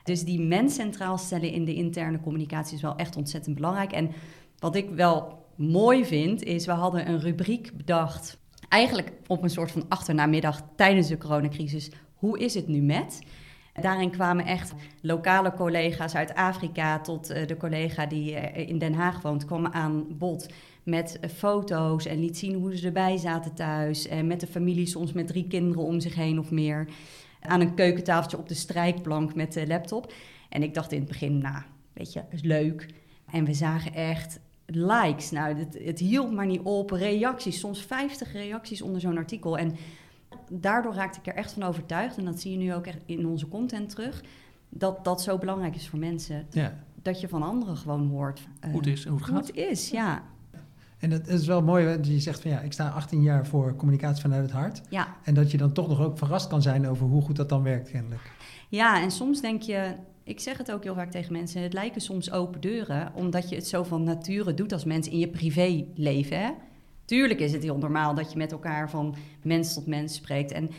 [0.04, 3.92] Dus die mens centraal stellen in de interne communicatie is wel echt ontzettend belangrijk.
[3.92, 4.10] En
[4.58, 8.38] wat ik wel mooi vind, is we hadden een rubriek bedacht,
[8.68, 11.90] eigenlijk op een soort van achternamiddag tijdens de coronacrisis.
[12.14, 13.20] Hoe is het nu met?
[13.80, 18.94] Daarin kwamen echt lokale collega's uit Afrika tot uh, de collega die uh, in Den
[18.94, 20.46] Haag woont, kwamen aan bod
[20.82, 24.08] met foto's en liet zien hoe ze erbij zaten thuis.
[24.08, 26.88] En met de familie soms met drie kinderen om zich heen of meer.
[27.40, 30.12] Aan een keukentafeltje op de strijkplank met de laptop.
[30.48, 31.62] En ik dacht in het begin, nou,
[31.92, 32.86] weet je, is leuk.
[33.30, 35.30] En we zagen echt likes.
[35.30, 36.90] Nou, het, het hield maar niet op.
[36.90, 39.58] Reacties, soms 50 reacties onder zo'n artikel.
[39.58, 39.76] En
[40.50, 43.26] daardoor raakte ik er echt van overtuigd, en dat zie je nu ook echt in
[43.26, 44.22] onze content terug,
[44.68, 46.46] dat dat zo belangrijk is voor mensen.
[46.50, 46.74] Ja.
[47.02, 48.40] Dat je van anderen gewoon hoort.
[48.40, 49.46] Uh, hoe het is en hoe het hoe gaat.
[49.46, 50.22] het is, ja.
[50.98, 53.76] En het is wel mooi, want je zegt van ja, ik sta 18 jaar voor
[53.76, 54.82] communicatie vanuit het hart.
[54.88, 55.16] Ja.
[55.22, 57.62] En dat je dan toch nog ook verrast kan zijn over hoe goed dat dan
[57.62, 58.32] werkt, kennelijk.
[58.68, 62.00] Ja, en soms denk je, ik zeg het ook heel vaak tegen mensen, het lijken
[62.00, 66.40] soms open deuren, omdat je het zo van nature doet als mens in je privéleven.
[66.40, 66.50] Hè?
[67.04, 70.52] Tuurlijk is het heel normaal dat je met elkaar van mens tot mens spreekt.
[70.52, 70.70] En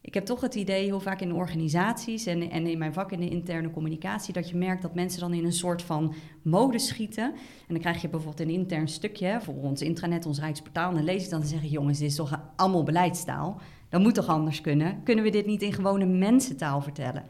[0.00, 3.20] ik heb toch het idee, heel vaak in organisaties en, en in mijn vak in
[3.20, 7.24] de interne communicatie, dat je merkt dat mensen dan in een soort van mode schieten.
[7.34, 10.88] En dan krijg je bijvoorbeeld een intern stukje voor ons intranet, ons Rijksportaal.
[10.88, 13.60] En dan lees ik dan en zeg ik, jongens, dit is toch allemaal beleidstaal?
[13.88, 15.02] Dat moet toch anders kunnen?
[15.02, 17.24] Kunnen we dit niet in gewone mensentaal vertellen?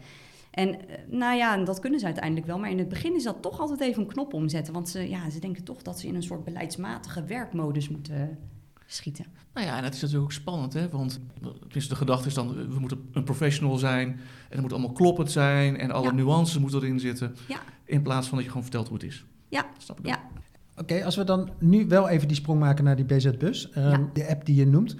[0.54, 2.58] En eh, nou ja, dat kunnen ze uiteindelijk wel.
[2.58, 4.72] Maar in het begin is dat toch altijd even een knop omzetten.
[4.72, 8.38] Want ze, ja, ze denken toch dat ze in een soort beleidsmatige werkmodus moeten
[8.86, 9.24] schieten.
[9.54, 10.88] Nou ja, en het is natuurlijk ook spannend, hè?
[10.88, 14.18] want tenminste de gedachte is dan, we moeten een professional zijn en
[14.50, 16.12] het moet allemaal kloppend zijn en alle Ja.
[16.12, 17.58] nuances moeten erin zitten, Ja.
[17.84, 19.24] in plaats van dat je gewoon vertelt hoe het is.
[19.48, 19.66] Ja.
[19.78, 20.20] Snap ik Ja.
[20.32, 20.42] wel.
[20.84, 24.08] Oké, als we dan nu wel even die sprong maken naar die BZ-bus, ehm, Ja.
[24.12, 24.96] de app die je noemt.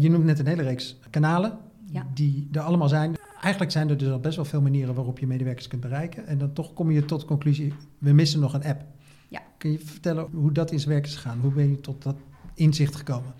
[0.00, 1.58] Je noemt net een hele reeks kanalen
[1.90, 2.06] Ja.
[2.14, 3.14] die er allemaal zijn.
[3.42, 6.26] Eigenlijk zijn er dus al best wel veel manieren waarop je medewerkers kunt bereiken.
[6.26, 8.84] En dan toch kom je tot de conclusie, we missen nog een app.
[9.28, 9.42] Ja.
[9.58, 11.38] Kun je vertellen hoe dat in zijn werk is gegaan?
[11.40, 12.16] Hoe ben je tot dat
[12.54, 13.34] inzicht gekomen?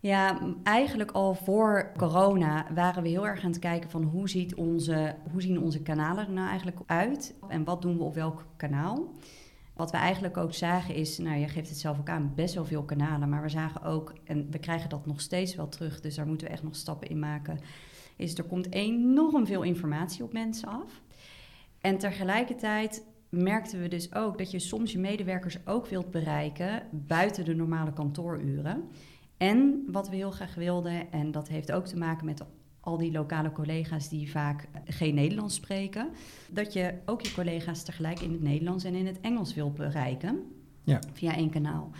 [0.00, 4.54] Ja, eigenlijk al voor corona waren we heel erg aan het kijken van hoe, ziet
[4.54, 8.46] onze, hoe zien onze kanalen er nou eigenlijk uit en wat doen we op welk
[8.56, 9.12] kanaal.
[9.74, 12.64] Wat we eigenlijk ook zagen is, nou je geeft het zelf ook aan, best wel
[12.64, 16.14] veel kanalen, maar we zagen ook, en we krijgen dat nog steeds wel terug, dus
[16.14, 17.58] daar moeten we echt nog stappen in maken,
[18.18, 21.02] is er komt enorm veel informatie op mensen af.
[21.80, 27.44] En tegelijkertijd merkten we dus ook dat je soms je medewerkers ook wilt bereiken buiten
[27.44, 28.84] de normale kantooruren.
[29.36, 32.44] En wat we heel graag wilden, en dat heeft ook te maken met
[32.80, 36.08] al die lokale collega's die vaak geen Nederlands spreken,
[36.50, 40.42] dat je ook je collega's tegelijk in het Nederlands en in het Engels wilt bereiken
[40.84, 41.00] Ja.
[41.12, 41.90] via één kanaal.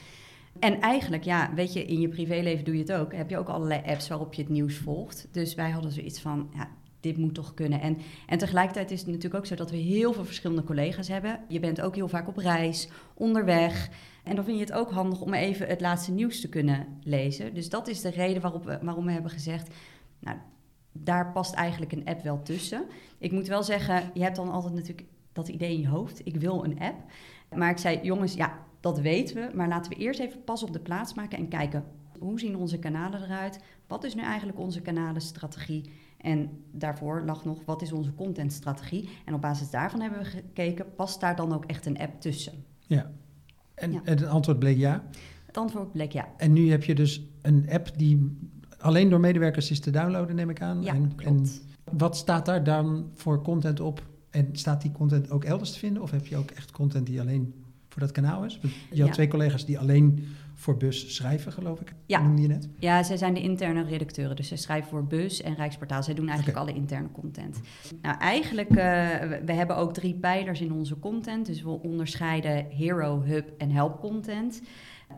[0.60, 3.14] En eigenlijk, ja, weet je, in je privéleven doe je het ook.
[3.14, 5.28] Heb je ook allerlei apps waarop je het nieuws volgt.
[5.32, 6.68] Dus wij hadden zoiets van, ja,
[7.00, 7.80] dit moet toch kunnen.
[7.80, 11.40] En, en tegelijkertijd is het natuurlijk ook zo dat we heel veel verschillende collega's hebben.
[11.48, 13.90] Je bent ook heel vaak op reis, onderweg.
[14.24, 17.54] En dan vind je het ook handig om even het laatste nieuws te kunnen lezen.
[17.54, 19.74] Dus dat is de reden waarop we, waarom we hebben gezegd,
[20.18, 20.36] nou,
[20.92, 22.84] daar past eigenlijk een app wel tussen.
[23.18, 26.20] Ik moet wel zeggen, je hebt dan altijd natuurlijk dat idee in je hoofd.
[26.24, 26.96] Ik wil een app.
[27.54, 29.56] Maar ik zei, jongens, ja, dat weten we.
[29.56, 31.84] Maar laten we eerst even pas op de plaats maken en kijken...
[32.18, 33.60] hoe zien onze kanalen eruit?
[33.86, 35.90] Wat is nu eigenlijk onze kanalenstrategie?
[36.18, 39.08] En daarvoor lag nog, wat is onze contentstrategie?
[39.24, 42.52] En op basis daarvan hebben we gekeken, past daar dan ook echt een app tussen?
[42.86, 43.10] Ja.
[43.74, 44.00] En, Ja.
[44.04, 45.04] en het antwoord bleek ja.
[45.46, 46.28] Het antwoord bleek ja.
[46.36, 48.36] En nu heb je dus een app die
[48.78, 50.82] alleen door medewerkers is te downloaden, neem ik aan.
[50.82, 51.24] Ja, en, klopt.
[51.24, 51.46] en
[51.96, 54.02] wat staat daar dan voor content op?
[54.30, 56.02] En staat die content ook elders te vinden?
[56.02, 57.54] Of heb je ook echt content die alleen
[57.98, 58.58] voor dat kanaal is?
[58.62, 59.12] Je had Ja.
[59.12, 61.94] twee collega's die alleen voor bus schrijven, geloof ik.
[62.06, 62.22] Ja.
[62.22, 62.68] Noemde je net?
[62.78, 64.36] Ja, zij zijn de interne redacteuren.
[64.36, 66.02] Dus zij schrijven voor Bus en Rijksportaal.
[66.02, 67.60] Zij doen eigenlijk alle interne content.
[68.02, 71.46] Nou, eigenlijk, we, we hebben ook drie pijlers in onze content.
[71.46, 74.62] Dus we onderscheiden Hero, Hub en Help content.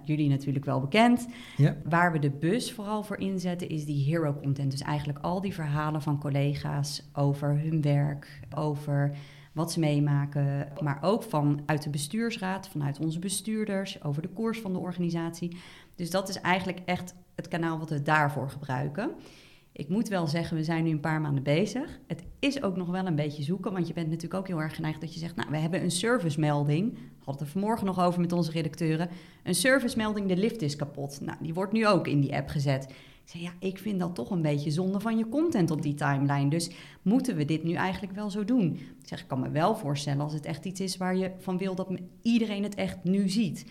[0.05, 1.27] Jullie natuurlijk wel bekend.
[1.57, 1.77] Ja.
[1.85, 4.71] Waar we de bus vooral voor inzetten is die hero content.
[4.71, 9.17] Dus eigenlijk al die verhalen van collega's over hun werk, over
[9.53, 10.69] wat ze meemaken.
[10.81, 15.57] Maar ook vanuit de bestuursraad, vanuit onze bestuurders, over de koers van de organisatie.
[15.95, 19.11] Dus dat is eigenlijk echt het kanaal wat we daarvoor gebruiken.
[19.73, 22.01] Ik moet wel zeggen, we zijn nu een paar maanden bezig.
[22.07, 24.75] Het is ook nog wel een beetje zoeken, want je bent natuurlijk ook heel erg
[24.75, 26.99] geneigd dat je zegt, nou, we hebben een servicemelding.
[27.19, 29.09] Hadden het er vanmorgen nog over met onze redacteuren.
[29.45, 31.21] Een servicemelding, de lift is kapot.
[31.21, 32.85] Nou, die wordt nu ook in die app gezet.
[33.25, 35.95] Ik zei, ja, ik vind dat toch een beetje zonde van je content op die
[35.95, 36.51] timeline.
[36.51, 36.71] Dus
[37.03, 38.73] moeten we dit nu eigenlijk wel zo doen?
[38.75, 41.59] Ik zeg, ik kan me wel voorstellen als het echt iets is waar je van
[41.59, 41.89] wil dat
[42.23, 43.65] iedereen het echt nu ziet.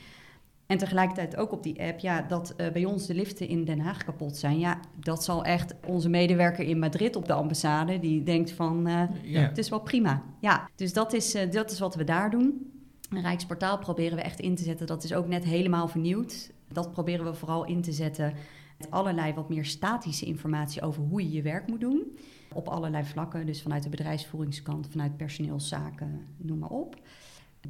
[0.70, 3.80] En tegelijkertijd ook op die app, ja, dat eh, bij ons de liften in Den
[3.80, 4.60] Haag kapot zijn.
[4.60, 9.04] Ja, dat zal echt onze medewerker in Madrid op de ambassade, die denkt van, eh,
[9.24, 9.42] Ja.
[9.42, 10.24] het is wel prima.
[10.40, 12.72] Ja, dus dat is, eh, dat is wat we daar doen.
[13.10, 14.88] Een Rijksportaal proberen we echt in te zetten.
[14.88, 16.52] Dat is ook net helemaal vernieuwd.
[16.72, 18.34] Dat proberen we vooral in te zetten
[18.78, 22.18] met allerlei wat meer statische informatie over hoe je je werk moet doen.
[22.54, 26.96] Op allerlei vlakken, dus vanuit de bedrijfsvoeringskant, vanuit personeelszaken, noem maar op.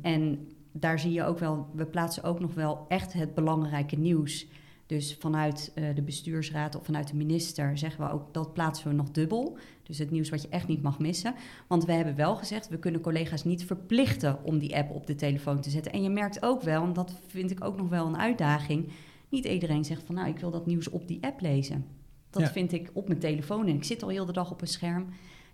[0.02, 4.48] En daar zie je ook wel, we plaatsen ook nog wel echt het belangrijke nieuws.
[4.86, 8.96] Dus vanuit eh, de bestuursraad of vanuit de minister zeggen we ook dat plaatsen we
[8.96, 9.58] nog dubbel.
[9.84, 11.34] Dus het nieuws wat je echt niet mag missen.
[11.68, 15.16] Want we hebben wel gezegd, we kunnen collega's niet verplichten om die app op de
[15.16, 15.92] telefoon te zetten.
[15.92, 18.90] En je merkt ook wel, en dat vind ik ook nog wel een uitdaging,
[19.30, 21.86] niet iedereen zegt van nou ik wil dat nieuws op die app lezen.
[22.30, 22.50] Dat Ja.
[22.50, 25.06] vind ik op mijn telefoon en ik zit al heel de dag op een scherm.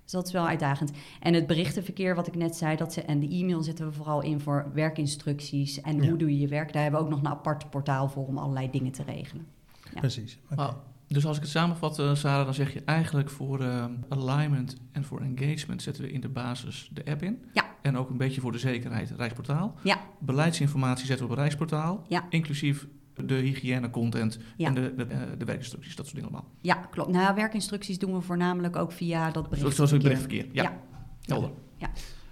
[0.06, 0.92] Dus dat is wel uitdagend.
[1.20, 4.22] En het berichtenverkeer, wat ik net zei, dat ze, en de e-mail zetten we vooral
[4.22, 5.82] in voor werkinstructies.
[5.82, 6.08] En Ja.
[6.10, 6.74] hoe doe je je werk?
[6.74, 9.46] Daar hebben we ook nog een apart portaal voor om allerlei dingen te regelen.
[9.94, 10.00] Ja.
[10.00, 10.40] Precies.
[10.46, 10.56] Oké.
[10.56, 10.74] Nou,
[11.08, 15.04] dus als ik het samenvat, eh, Sarah, dan zeg je eigenlijk voor eh, alignment en
[15.04, 17.44] voor engagement zetten we in de basis de app in.
[17.54, 17.64] Ja.
[17.82, 19.76] En ook een beetje voor de zekerheid Rijksportaal.
[19.84, 19.98] Ja.
[20.20, 22.04] Beleidsinformatie zetten we op Rijksportaal.
[22.08, 22.26] Ja.
[22.30, 22.88] Inclusief
[23.26, 24.68] de hygiëne content Ja.
[24.68, 26.52] en de, de, eh, de werkinstructies, dat soort dingen allemaal.
[26.62, 27.12] Ja, klopt.
[27.12, 30.46] Nou, werkinstructies doen we voornamelijk ook via dat Zoals zoals het berichtverkeer.
[30.52, 30.78] Ja, Ja.
[31.22, 31.50] helder.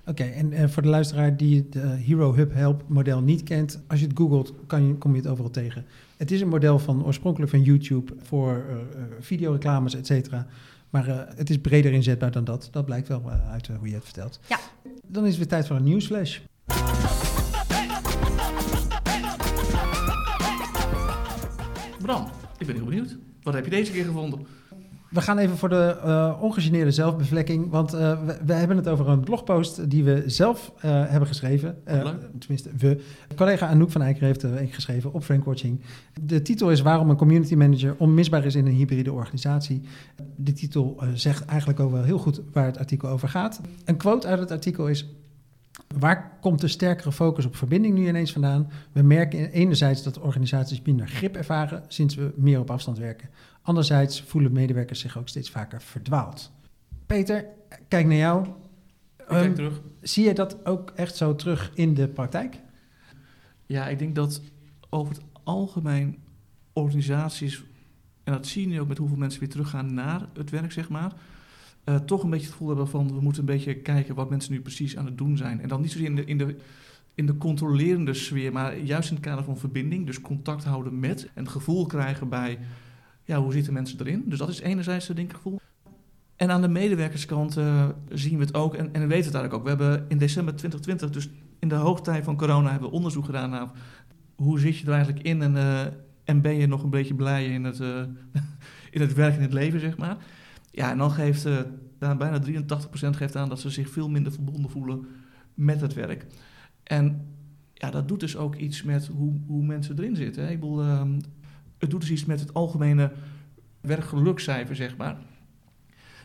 [0.06, 3.84] Oké, en eh, voor de luisteraar die het eh, Hero Hub Help model niet kent,
[3.88, 5.86] als je het googelt, kan je, kom je het overal tegen.
[6.18, 8.82] Het is een model van oorspronkelijk van YouTube voor eh, eh,
[9.20, 10.48] videoreclames, et cetera.
[10.90, 12.68] Maar eh, het is breder inzetbaar dan dat.
[12.72, 14.40] Dat blijkt wel uit hoe je het vertelt.
[14.48, 14.60] Ja.
[15.08, 16.40] Dan is het weer tijd voor een nieuwsflash.
[22.04, 23.18] Bram, ik ben heel benieuwd.
[23.44, 24.46] Wat heb je deze keer gevonden?
[25.10, 27.70] We gaan even voor de eh, ongegeneerde zelfbevlekking.
[27.70, 31.78] Want eh, we, we hebben het over een blogpost die we zelf eh, hebben geschreven.
[31.86, 32.16] Leuk.
[32.40, 33.04] tenminste, we.
[33.36, 35.82] Collega Anouk van Eycker heeft er een geschreven op Frankwatching.
[36.22, 39.82] De titel is Waarom een community manager onmisbaar is in een hybride organisatie.
[40.36, 43.62] De titel zegt eigenlijk ook wel heel goed waar het artikel over gaat.
[43.86, 45.08] Een quote uit het artikel is...
[46.00, 48.70] Waar komt de sterkere focus op verbinding nu ineens vandaan?
[48.92, 53.30] We merken enerzijds dat organisaties minder grip ervaren sinds we meer op afstand werken.
[53.62, 56.52] Anderzijds voelen medewerkers zich ook steeds vaker verdwaald.
[57.06, 57.46] Peter,
[57.88, 58.48] kijk naar jou.
[59.18, 59.82] Kijk Ehm, terug.
[60.02, 62.60] zie je dat ook echt zo terug in de praktijk?
[63.66, 64.42] Ja, ik denk dat
[64.90, 66.18] over het algemeen
[66.74, 67.64] organisaties,
[68.24, 70.90] en dat zie je nu ook met hoeveel mensen weer teruggaan naar het werk, zeg
[70.90, 71.14] maar,
[71.84, 74.54] eh, toch een beetje het gevoel hebben van we moeten een beetje kijken wat mensen
[74.54, 75.62] nu precies aan het doen zijn.
[75.62, 76.56] En dan niet zozeer in de, in de,
[77.16, 81.30] in de controlerende sfeer, maar juist in het kader van verbinding, dus contact houden met
[81.34, 82.60] en gevoel krijgen bij,
[83.24, 84.24] ja, hoe zitten mensen erin?
[84.26, 85.60] Dus dat is enerzijds het gevoel.
[86.36, 89.54] En aan de medewerkerskant eh, zien we het ook, en, en we weten het eigenlijk
[89.54, 89.64] ook.
[89.64, 93.50] We hebben in december 2020, dus in de hoogtij van corona, hebben we onderzoek gedaan
[93.50, 93.72] naar
[94.36, 95.82] hoe zit je er eigenlijk in en, eh,
[96.24, 97.80] en ben je nog een beetje blij in het,
[98.96, 100.18] in het werk en het leven, zeg maar.
[100.76, 101.48] Ja, en dan geeft
[102.00, 105.06] bijna 83% geeft aan dat ze zich veel minder verbonden voelen
[105.54, 106.26] met het werk.
[106.84, 107.28] En
[107.74, 110.44] ja, dat doet dus ook iets met hoe, hoe mensen erin zitten.
[110.44, 110.52] Hè.
[110.52, 111.20] Ik bedoel, ehm,
[111.78, 113.12] het doet dus iets met het algemene
[113.82, 115.18] werkgelukcijfer, zeg maar.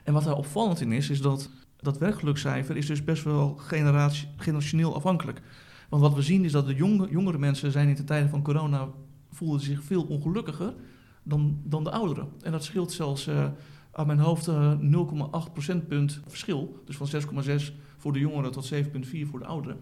[0.05, 3.57] En wat daar opvallend in is, is dat dat werkgelukcijfer is dus best wel
[4.37, 5.41] generationeel afhankelijk.
[5.89, 8.43] Want wat we zien is dat de jonge, jongere mensen zijn in de tijden van
[8.43, 8.89] corona
[9.31, 10.75] voelden zich veel ongelukkiger
[11.23, 12.29] dan, dan de ouderen.
[12.43, 13.49] En dat scheelt zelfs eh,
[13.99, 16.83] aan mijn hoofd eh, 0,8 procentpunt verschil.
[16.85, 17.09] Dus van
[17.45, 18.81] 6,6 voor de jongeren tot 7,4
[19.31, 19.79] voor de ouderen.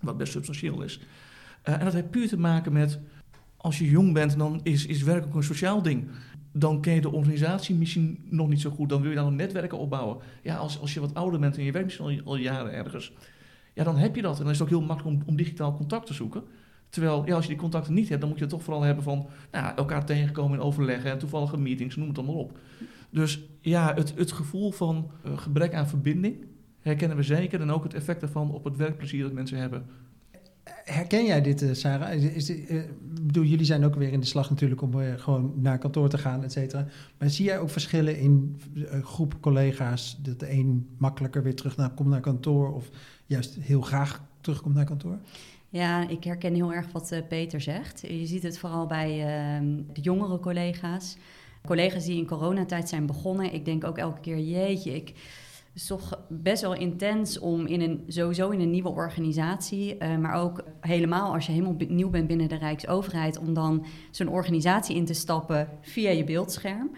[0.00, 1.00] Wat best substantieel is.
[1.62, 2.98] Eh, en dat heeft puur te maken met,
[3.56, 6.08] als je jong bent, dan is, is werk ook een sociaal ding.
[6.52, 8.88] Dan ken je de organisatie misschien nog niet zo goed.
[8.88, 10.16] Dan wil je dan een netwerken opbouwen.
[10.42, 13.12] Ja, als, als je wat ouder bent en je werkt misschien al, al jaren ergens.
[13.74, 14.36] Ja, dan heb je dat.
[14.36, 16.42] En dan is het ook heel makkelijk om, digitaal contact te zoeken.
[16.88, 19.04] Terwijl, ja, als je die contacten niet hebt, dan moet je het toch vooral hebben
[19.04, 22.58] van nou, elkaar tegenkomen in overleggen en toevallige meetings, noem het allemaal op.
[23.12, 26.46] Dus ja, het, het gevoel van eh, gebrek aan verbinding
[26.80, 27.60] herkennen we zeker.
[27.60, 29.86] En ook het effect daarvan op het werkplezier dat mensen hebben.
[30.84, 32.14] Herken jij dit, eh, Sarah?
[32.14, 35.52] Is, dit, eh, ik bedoel, jullie zijn ook weer in de slag natuurlijk om gewoon
[35.56, 36.86] naar kantoor te gaan, et cetera.
[37.18, 38.60] Maar zie jij ook verschillen in
[39.02, 40.18] groep collega's?
[40.22, 42.90] Dat de een makkelijker weer terug naar, komt naar kantoor of
[43.26, 45.18] juist heel graag terugkomt naar kantoor?
[45.68, 48.00] Ja, ik herken heel erg wat Peter zegt.
[48.00, 51.16] Je ziet het vooral bij ehm, de jongere collega's.
[51.66, 53.52] Collega's die in coronatijd zijn begonnen.
[53.52, 55.12] Ik denk ook elke keer, jeetje, ik...
[55.74, 60.34] Is toch best wel intens om in een, sowieso in een nieuwe organisatie, eh, maar
[60.34, 65.04] ook helemaal als je helemaal nieuw bent binnen de Rijksoverheid, om dan zo'n organisatie in
[65.04, 66.90] te stappen via je beeldscherm.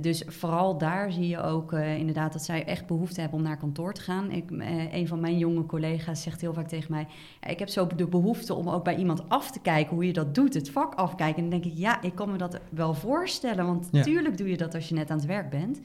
[0.00, 3.56] Dus vooral daar zie je ook eh, inderdaad dat zij echt behoefte hebben om naar
[3.56, 4.30] kantoor te gaan.
[4.30, 7.06] Ik, eh, een van mijn jonge collega's zegt heel vaak tegen mij:
[7.48, 10.34] Ik heb zo de behoefte om ook bij iemand af te kijken hoe je dat
[10.34, 11.42] doet, het vak afkijken.
[11.44, 13.98] En dan denk ik: Ja, ik kan me dat wel voorstellen, want Ja.
[13.98, 15.80] natuurlijk doe je dat als je net aan het werk bent.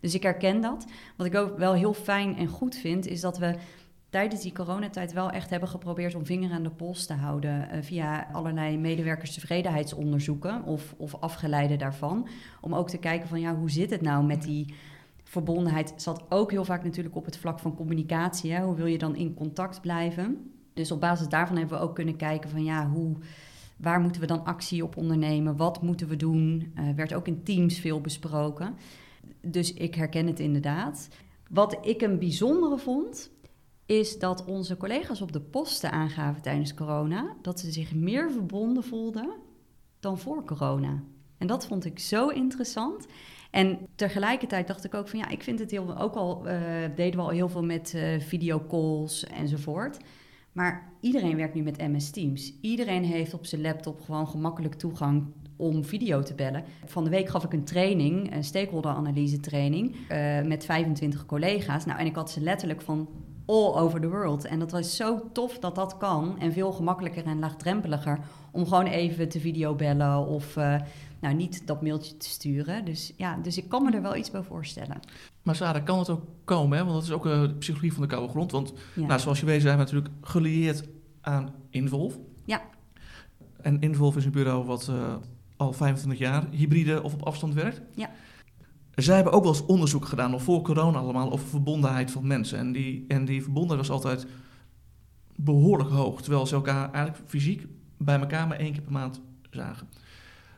[0.00, 0.86] Dus ik herken dat.
[1.16, 3.54] Wat ik ook wel heel fijn en goed vind, is dat we
[4.14, 7.82] tijdens die coronatijd wel echt hebben geprobeerd om vinger aan de pols te houden eh,
[7.82, 12.28] via allerlei medewerkerstevredenheidsonderzoeken of, of afgeleiden daarvan.
[12.60, 14.74] Om ook te kijken van ja, hoe zit het nou met die
[15.22, 15.92] verbondenheid?
[15.96, 18.52] Zat ook heel vaak natuurlijk op het vlak van communicatie.
[18.52, 18.64] Hè?
[18.64, 20.50] Hoe wil je dan in contact blijven?
[20.74, 23.16] Dus op basis daarvan hebben we ook kunnen kijken van ja, hoe,
[23.76, 25.56] waar moeten we dan actie op ondernemen?
[25.56, 26.72] Wat moeten we doen?
[26.74, 28.74] Eh, werd ook in teams veel besproken.
[29.40, 31.08] Dus ik herken het inderdaad.
[31.48, 33.32] Wat ik een bijzondere vond,
[33.86, 38.84] is dat onze collega's op de posten aangaven tijdens corona dat ze zich meer verbonden
[38.84, 39.32] voelden
[40.00, 41.02] dan voor corona.
[41.38, 43.06] En dat vond ik zo interessant.
[43.50, 46.52] En tegelijkertijd dacht ik ook van ja, ik vind het heel, ook al uh,
[46.94, 49.98] deden we al heel veel met uh, videocalls enzovoort.
[50.52, 52.52] Maar iedereen werkt nu met MS Teams.
[52.60, 56.64] Iedereen heeft op zijn laptop gewoon gemakkelijk toegang om video te bellen.
[56.84, 61.84] Van de week gaf ik een training, een stakeholder-analyse training, uh, met 25 collega's.
[61.84, 63.08] Nou, en ik had ze letterlijk van
[63.46, 64.44] all over the world.
[64.44, 66.38] En dat was zo tof dat dat kan.
[66.38, 68.18] En veel gemakkelijker en laagdrempeliger
[68.50, 70.76] om gewoon even te videobellen of uh,
[71.20, 72.84] nou, niet dat mailtje te sturen.
[72.84, 75.00] Dus ja, dus ik kan me er wel iets bij voorstellen.
[75.42, 76.78] Maar Sarah, kan het ook komen?
[76.78, 76.84] Hè?
[76.84, 78.52] Want dat is ook uh, de psychologie van de koude grond.
[78.52, 79.06] Want ja.
[79.06, 80.84] nou, zoals je weet zijn we natuurlijk gelieerd
[81.20, 82.18] aan Involve.
[82.44, 82.62] Ja.
[83.60, 85.14] En Involve is een bureau wat uh,
[85.56, 87.80] al 25 jaar hybride of op afstand werkt.
[87.94, 88.10] Ja.
[88.96, 92.58] Zij hebben ook wel eens onderzoek gedaan, nog voor corona allemaal, over verbondenheid van mensen.
[92.58, 94.26] En die, en die verbondenheid was altijd
[95.36, 96.22] behoorlijk hoog.
[96.22, 99.88] Terwijl ze elkaar eigenlijk fysiek bij elkaar maar één keer per maand zagen.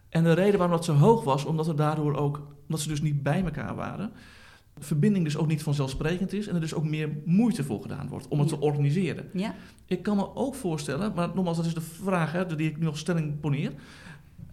[0.09, 3.03] En de reden waarom dat zo hoog was, omdat er daardoor ook, omdat ze dus
[3.03, 4.13] niet bij elkaar waren,
[4.79, 8.29] verbinding dus ook niet vanzelfsprekend is en er dus ook meer moeite voor gedaan wordt
[8.29, 9.29] om het te organiseren.
[9.33, 9.55] Ja.
[9.87, 12.87] Ik kan me ook voorstellen, maar nogmaals, dat is de vraag hè, die ik nu
[12.87, 13.73] als stelling poneer,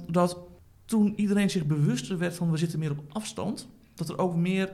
[0.08, 0.38] dat
[0.94, 4.74] toen iedereen zich bewuster werd van we zitten meer op afstand, dat er ook meer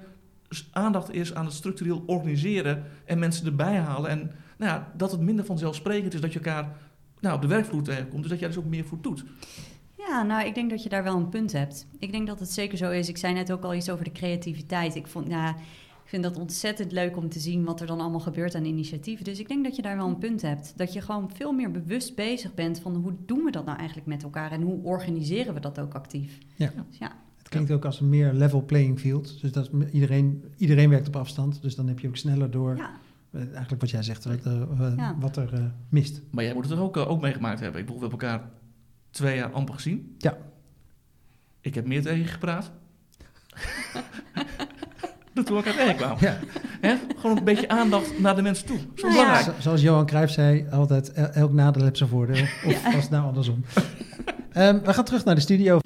[0.71, 4.10] aandacht is aan het structureel organiseren en mensen erbij halen.
[4.10, 6.77] En nou ja, dat het minder vanzelfsprekend is dat je elkaar
[7.19, 8.21] nou, op de werkvloer tegenkomt.
[8.21, 9.23] Dus dat jij dus ook meer voor doet.
[9.97, 11.88] Ja, nou, ik denk dat je daar wel een punt hebt.
[11.99, 13.10] Ik denk dat het zeker zo is.
[13.10, 14.95] Ik zei net ook al iets over de creativiteit.
[14.95, 15.34] Ik vond, ik
[16.09, 19.25] vind dat ontzettend leuk om te zien wat er dan allemaal gebeurt aan initiatieven.
[19.25, 20.73] Dus ik denk dat je daar wel een punt hebt.
[20.75, 24.07] Dat je gewoon veel meer bewust bezig bent van hoe doen we dat nou eigenlijk
[24.07, 26.37] met elkaar en hoe organiseren we dat ook actief.
[26.55, 26.71] Ja.
[26.89, 27.11] Dus ja.
[27.37, 29.41] Het klinkt ook als een meer level playing field.
[29.41, 31.61] Dus dat iedereen, iedereen werkt op afstand.
[31.61, 32.75] Dus dan heb je ook sneller door.
[32.75, 32.91] Ja.
[33.31, 35.15] Uh, eigenlijk wat jij zegt, wat, uh, ja.
[35.19, 36.21] wat er uh, mist.
[36.31, 37.79] Maar jij moet het er ook, ook meegemaakt hebben.
[37.79, 38.49] Ik bedoel, we hebben elkaar
[39.09, 40.15] twee jaar amper gezien.
[40.17, 40.37] Ja.
[41.61, 42.71] Ik heb meer tegen je gepraat.
[45.33, 46.17] dat toen we elkaar tegenkwamen.
[46.27, 46.37] Ja.
[46.81, 46.95] He?
[47.17, 48.77] Gewoon een beetje aandacht naar de mensen toe.
[48.77, 49.45] Zo nou belangrijk.
[49.45, 49.61] Ja.
[49.61, 52.43] Zoals Johan Cruijff zei, altijd elk nadeel heeft zijn voordeel.
[52.65, 52.91] Of ja.
[52.91, 53.63] was het nou andersom.
[54.57, 55.79] um, we gaan terug naar de studio.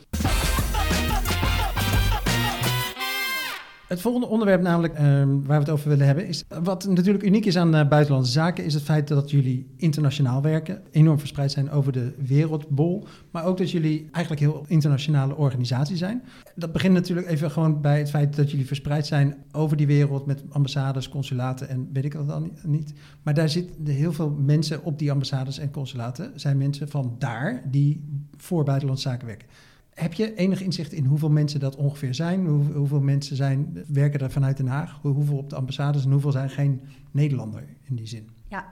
[3.94, 7.46] Het volgende onderwerp, namelijk um, waar we het over willen hebben, is wat natuurlijk uniek
[7.46, 11.72] is aan uh, buitenlandse zaken, is het feit dat jullie internationaal werken, enorm verspreid zijn
[11.72, 16.24] over de wereldbol, maar ook dat jullie eigenlijk heel internationale organisatie zijn.
[16.56, 20.26] Dat begint natuurlijk even gewoon bij het feit dat jullie verspreid zijn over die wereld
[20.26, 22.94] met ambassades, consulaten en weet ik dat dan niet.
[23.24, 27.64] Maar daar zitten heel veel mensen op die ambassades en consulaten, zijn mensen van daar
[27.72, 28.04] die
[28.38, 29.48] voor buitenlandse zaken werken.
[29.94, 32.46] Heb je enig inzicht in hoeveel mensen dat ongeveer zijn?
[32.46, 35.00] Hoe, hoeveel mensen zijn, werken er vanuit Den Haag?
[35.02, 38.30] Hoeveel op de ambassades en hoeveel zijn geen Nederlander in die zin?
[38.48, 38.66] Ja,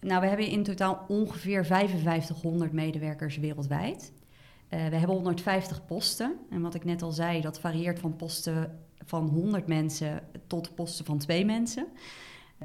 [0.00, 4.12] nou we hebben in totaal ongeveer 5500 medewerkers wereldwijd.
[4.70, 6.34] Uh, we hebben 150 posten.
[6.50, 11.04] En wat ik net al zei, dat varieert van posten van 100 mensen tot posten
[11.04, 11.86] van 2 mensen.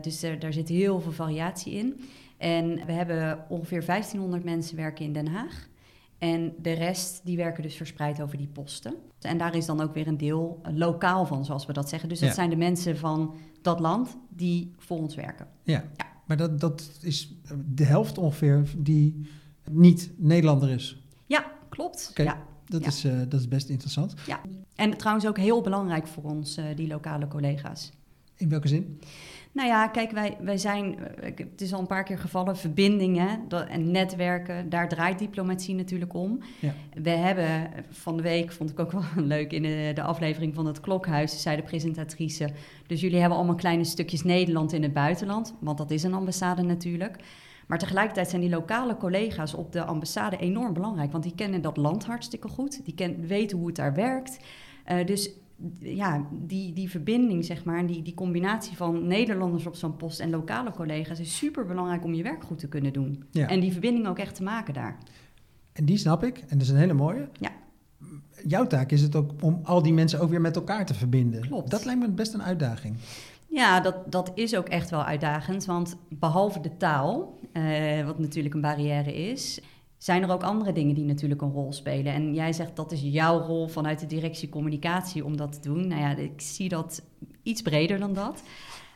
[0.01, 1.99] Dus er, daar zit heel veel variatie in.
[2.37, 5.67] En we hebben ongeveer 1500 mensen werken in Den Haag.
[6.17, 8.95] En de rest, die werken dus verspreid over die posten.
[9.21, 12.09] En daar is dan ook weer een deel lokaal van, zoals we dat zeggen.
[12.09, 15.47] Dus dat zijn de mensen van dat land die voor ons werken.
[15.63, 16.05] Ja, ja.
[16.25, 19.27] maar dat, dat is de helft ongeveer die
[19.71, 21.01] niet Nederlander is.
[21.25, 22.07] Ja, klopt.
[22.11, 22.25] Okay.
[22.25, 22.45] Ja.
[22.65, 24.13] Dat, Is, uh, dat is best interessant.
[24.25, 24.41] Ja,
[24.75, 27.91] en trouwens ook heel belangrijk voor ons, uh, die lokale collega's.
[28.35, 28.99] In welke zin?
[29.51, 33.39] Nou ja, kijk, wij, wij zijn, eh, het is al een paar keer gevallen, verbindingen
[33.67, 36.39] en netwerken, daar draait diplomatie natuurlijk om.
[36.59, 36.73] Ja.
[36.93, 39.03] We hebben van de week, vond ik ook wel
[39.35, 42.49] leuk, in de, de aflevering van het Klokhuis, zei de presentatrice,
[42.87, 46.61] dus jullie hebben allemaal kleine stukjes Nederland in het buitenland, want dat is een ambassade
[46.61, 47.17] natuurlijk.
[47.67, 51.77] Maar tegelijkertijd zijn die lokale collega's op de ambassade enorm belangrijk, want die kennen dat
[51.77, 54.39] land hartstikke goed, die ken, weten hoe het daar werkt.
[54.91, 55.29] Uh, dus
[55.79, 60.29] ja, die, die verbinding, zeg maar, die, die combinatie van Nederlanders op zo'n post en
[60.29, 63.23] lokale collega's is super belangrijk om je werk goed te kunnen doen.
[63.31, 63.47] Ja.
[63.47, 64.97] En die verbinding ook echt te maken daar.
[65.73, 67.29] En die snap ik, en dat is een hele mooie.
[67.39, 67.51] Ja.
[68.45, 71.41] Jouw taak is het ook om al die mensen ook weer met elkaar te verbinden.
[71.41, 71.71] Klopt.
[71.71, 72.95] Dat lijkt me best een uitdaging.
[73.47, 75.65] Ja, dat, dat is ook echt wel uitdagend.
[75.65, 79.61] Want behalve de taal, uh, wat natuurlijk een barrière is,
[79.97, 82.13] zijn er ook andere dingen die natuurlijk een rol spelen.
[82.13, 85.87] En jij zegt dat is jouw rol vanuit de directie communicatie om dat te doen.
[85.87, 87.03] Nou ja, ik zie dat
[87.43, 88.43] iets breder dan dat.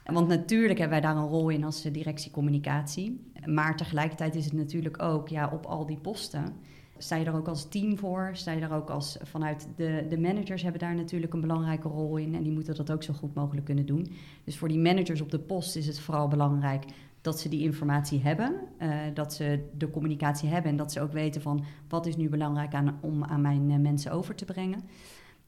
[0.05, 3.31] Want natuurlijk hebben wij daar een rol in als directie communicatie.
[3.45, 6.55] Maar tegelijkertijd is het natuurlijk ook ja, op al die posten.
[6.97, 8.29] Sta je er ook als team voor?
[8.33, 12.17] Sta je er ook als vanuit de, de managers hebben daar natuurlijk een belangrijke rol
[12.17, 12.35] in.
[12.35, 14.07] En die moeten dat ook zo goed mogelijk kunnen doen.
[14.43, 16.83] Dus voor die managers op de post is het vooral belangrijk
[17.21, 21.11] dat ze die informatie hebben, uh, dat ze de communicatie hebben en dat ze ook
[21.11, 24.81] weten van wat is nu belangrijk aan, om aan mijn uh, mensen over te brengen.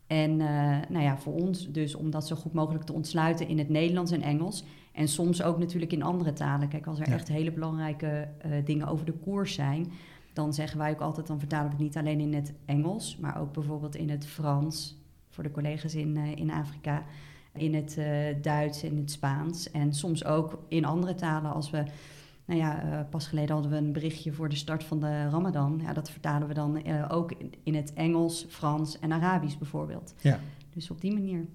[0.07, 0.35] En
[0.89, 4.11] nou ja, voor ons dus om dat zo goed mogelijk te ontsluiten in het Nederlands
[4.11, 4.63] en Engels.
[4.91, 6.67] En soms ook natuurlijk in andere talen.
[6.67, 8.27] Kijk, als er echt hele belangrijke
[8.65, 9.91] dingen over de koers zijn,
[10.33, 13.41] dan zeggen wij ook altijd, dan vertalen we het niet alleen in het Engels, maar
[13.41, 14.97] ook bijvoorbeeld in het Frans,
[15.29, 17.03] voor de collega's in, in Afrika
[17.57, 18.05] in het uh,
[18.41, 19.71] Duits en het Spaans.
[19.71, 21.53] En soms ook in andere talen.
[21.53, 21.83] Als we,
[22.45, 25.79] nou ja, uh, pas geleden hadden we een berichtje voor de start van de Ramadan.
[25.83, 30.13] Ja, dat vertalen we dan uh, ook in, in, het Engels, Frans en Arabisch bijvoorbeeld.
[30.21, 30.39] Ja.
[30.73, 31.45] Dus op die manier.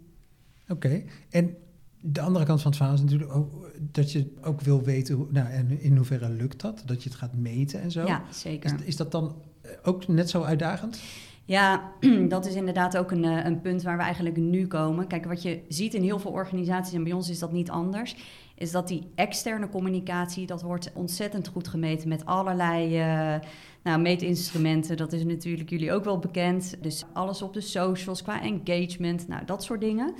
[0.69, 1.03] Oké.
[1.31, 1.57] En
[2.01, 5.27] de andere kant van het verhaal is natuurlijk ook dat je ook wil weten, hoe,
[5.31, 6.83] nou, en in hoeverre lukt dat?
[6.87, 8.07] Dat je het gaat meten en zo.
[8.07, 8.75] Ja, zeker.
[8.75, 9.37] Is, is dat dan
[9.83, 11.01] ook net zo uitdagend?
[11.49, 11.93] Ja,
[12.29, 15.07] dat is inderdaad ook een, eh, een punt waar we eigenlijk nu komen.
[15.07, 18.17] Kijk, wat je ziet in heel veel organisaties, en bij ons is dat niet anders,
[18.55, 23.35] is dat die externe communicatie, dat wordt ontzettend goed gemeten met allerlei uh,
[23.83, 24.97] nou, meetinstrumenten.
[24.97, 26.83] Dat is natuurlijk jullie ook wel bekend.
[26.83, 30.15] Dus alles op de socials, qua engagement, nou, dat soort dingen.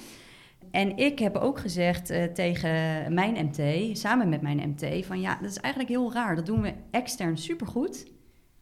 [0.71, 2.71] En ik heb ook gezegd uh, tegen
[3.15, 6.37] mijn MT, samen met mijn MT, van ja, dat is eigenlijk heel raar.
[6.37, 8.07] Dat doen we extern supergoed,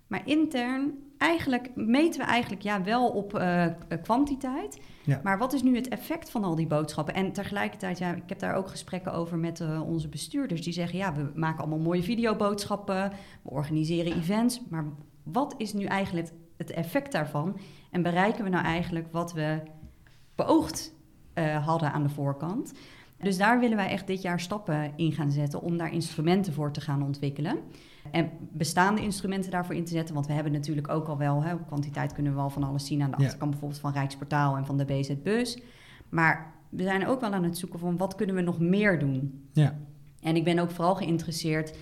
[0.07, 3.67] maar intern eigenlijk meten we eigenlijk ja, wel op uh,
[4.03, 4.81] kwantiteit.
[5.05, 5.21] Ja.
[5.23, 7.15] Maar wat is nu het effect van al die boodschappen?
[7.15, 10.63] En tegelijkertijd, ja, ik heb daar ook gesprekken over met uh, onze bestuurders.
[10.63, 13.13] Die zeggen, ja, we maken allemaal mooie videoboodschappen.
[13.43, 14.61] We organiseren events.
[14.69, 14.85] Maar
[15.23, 17.59] wat is nu eigenlijk het effect daarvan?
[17.91, 19.61] En bereiken we nou eigenlijk wat we
[20.35, 20.95] beoogd
[21.35, 22.73] uh, hadden aan de voorkant?
[23.19, 26.73] Dus daar willen wij echt dit jaar stappen in gaan zetten om daar instrumenten voor
[26.73, 27.59] te gaan ontwikkelen.
[28.11, 30.15] En bestaande instrumenten daarvoor in te zetten.
[30.15, 32.87] Want we hebben natuurlijk ook al wel, hè, op kwantiteit kunnen we wel van alles
[32.87, 35.59] zien aan de achterkant, bijvoorbeeld van Rijksportaal en van de BZ-bus.
[36.09, 39.49] Maar we zijn ook wel aan het zoeken van wat kunnen we nog meer doen.
[39.53, 39.79] Ja.
[40.21, 41.77] En ik ben ook vooral geïnteresseerd.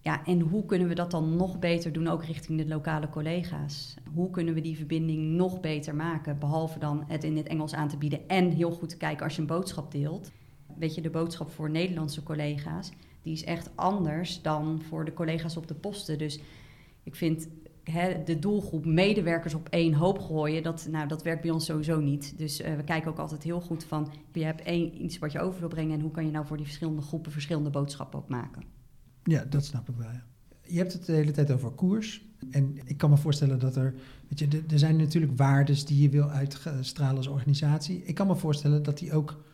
[0.00, 3.96] Ja, en hoe kunnen we dat dan nog beter doen, ook richting de lokale collega's?
[4.14, 6.38] Hoe kunnen we die verbinding nog beter maken?
[6.38, 9.34] Behalve dan het in het Engels aan te bieden en heel goed te kijken als
[9.34, 10.30] je een boodschap deelt.
[10.78, 12.92] Weet je, de boodschap voor Nederlandse collega's
[13.26, 16.18] die is echt anders dan voor de collega's op de posten.
[16.18, 16.40] Dus
[17.02, 17.48] ik vind
[17.82, 22.00] hè, de doelgroep medewerkers op één hoop gooien, dat, nou, dat werkt bij ons sowieso
[22.00, 22.38] niet.
[22.38, 25.40] Dus uh, we kijken ook altijd heel goed van, je hebt één, iets wat je
[25.40, 28.28] over wil brengen en hoe kan je nou voor die verschillende groepen verschillende boodschappen ook
[28.28, 28.62] maken.
[29.22, 30.10] Ja, dat snap ik wel.
[30.10, 30.24] Ja.
[30.62, 32.24] Je hebt het de hele tijd over koers.
[32.50, 33.94] En ik kan me voorstellen dat er,
[34.28, 38.02] weet je, er zijn natuurlijk waardes die je wil uitstralen als organisatie.
[38.04, 39.44] Ik kan me voorstellen dat die ook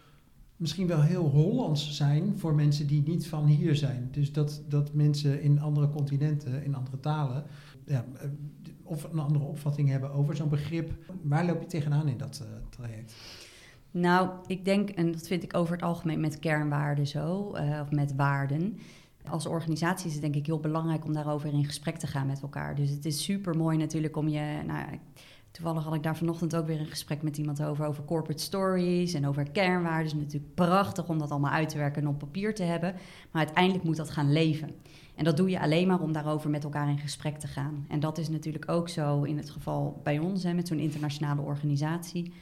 [0.63, 4.09] misschien wel heel Hollands zijn voor mensen die niet van hier zijn.
[4.11, 7.45] Dus dat, dat mensen in andere continenten, in andere talen,
[7.87, 8.29] ja, eh,
[8.83, 10.91] of een andere opvatting hebben over zo'n begrip.
[11.23, 13.15] Waar loop je tegenaan in dat uh, traject?
[13.91, 17.91] Nou, ik denk, en dat vind ik over het algemeen met kernwaarden zo, uh, of
[17.91, 18.79] met waarden.
[19.29, 22.43] Als organisatie is het denk ik heel belangrijk om daarover in gesprek te gaan met
[22.43, 22.75] elkaar.
[22.75, 24.63] Dus het is super mooi natuurlijk om je.
[24.67, 24.87] Nou,
[25.53, 29.15] Toevallig had ik daar vanochtend ook weer een gesprek met iemand over, over corporate stories
[29.15, 30.07] en over kernwaarden.
[30.07, 32.95] Het is natuurlijk prachtig om dat allemaal uit te werken en op papier te hebben.
[33.31, 34.71] Maar uiteindelijk moet dat gaan leven.
[35.15, 37.87] En dat doe je alleen maar om daarover met elkaar in gesprek te gaan.
[37.89, 41.41] En dat is natuurlijk ook zo in het geval bij ons, hè, met zo'n internationale
[41.41, 42.33] organisatie.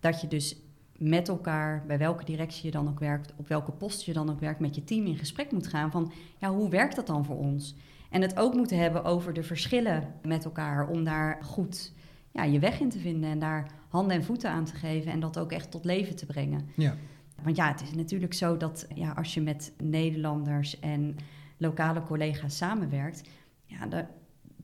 [0.00, 0.56] Dat je dus
[0.98, 4.40] met elkaar, bij welke directie je dan ook werkt, op welke post je dan ook
[4.40, 7.38] werkt, met je team in gesprek moet gaan van, ja, hoe werkt dat dan voor
[7.38, 7.74] ons?
[8.10, 11.92] En het ook moeten hebben over de verschillen met elkaar, om daar goed
[12.34, 15.20] ja, je weg in te vinden en daar handen en voeten aan te geven en
[15.20, 16.68] dat ook echt tot leven te brengen.
[16.76, 16.96] Ja.
[17.42, 21.16] Want ja, het is natuurlijk zo dat ja, als je met Nederlanders en
[21.56, 23.22] lokale collega's samenwerkt,
[23.64, 24.10] ja, daar,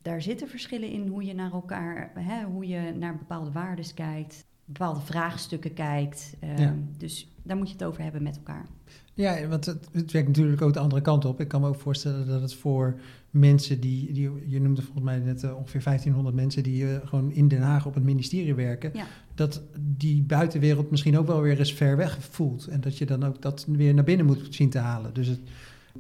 [0.03, 4.47] daar zitten verschillen in hoe je naar elkaar, hè, hoe je naar bepaalde waarden kijkt,
[4.65, 6.37] bepaalde vraagstukken kijkt.
[6.45, 8.67] Uh, Dus daar moet je het over hebben met elkaar.
[9.15, 11.41] Ja, want het, het, werkt natuurlijk ook de andere kant op.
[11.41, 13.01] Ik kan me ook voorstellen dat het voor
[13.31, 17.33] mensen die, die je noemde volgens mij net uh, ongeveer 1500 mensen die uh, gewoon
[17.33, 18.93] in Den Haag op het ministerie werken,
[19.35, 19.63] dat
[19.97, 22.67] die buitenwereld misschien ook wel weer eens ver weg voelt.
[22.67, 25.15] En dat je dan ook dat weer naar binnen moet zien te halen.
[25.15, 25.41] Dus het,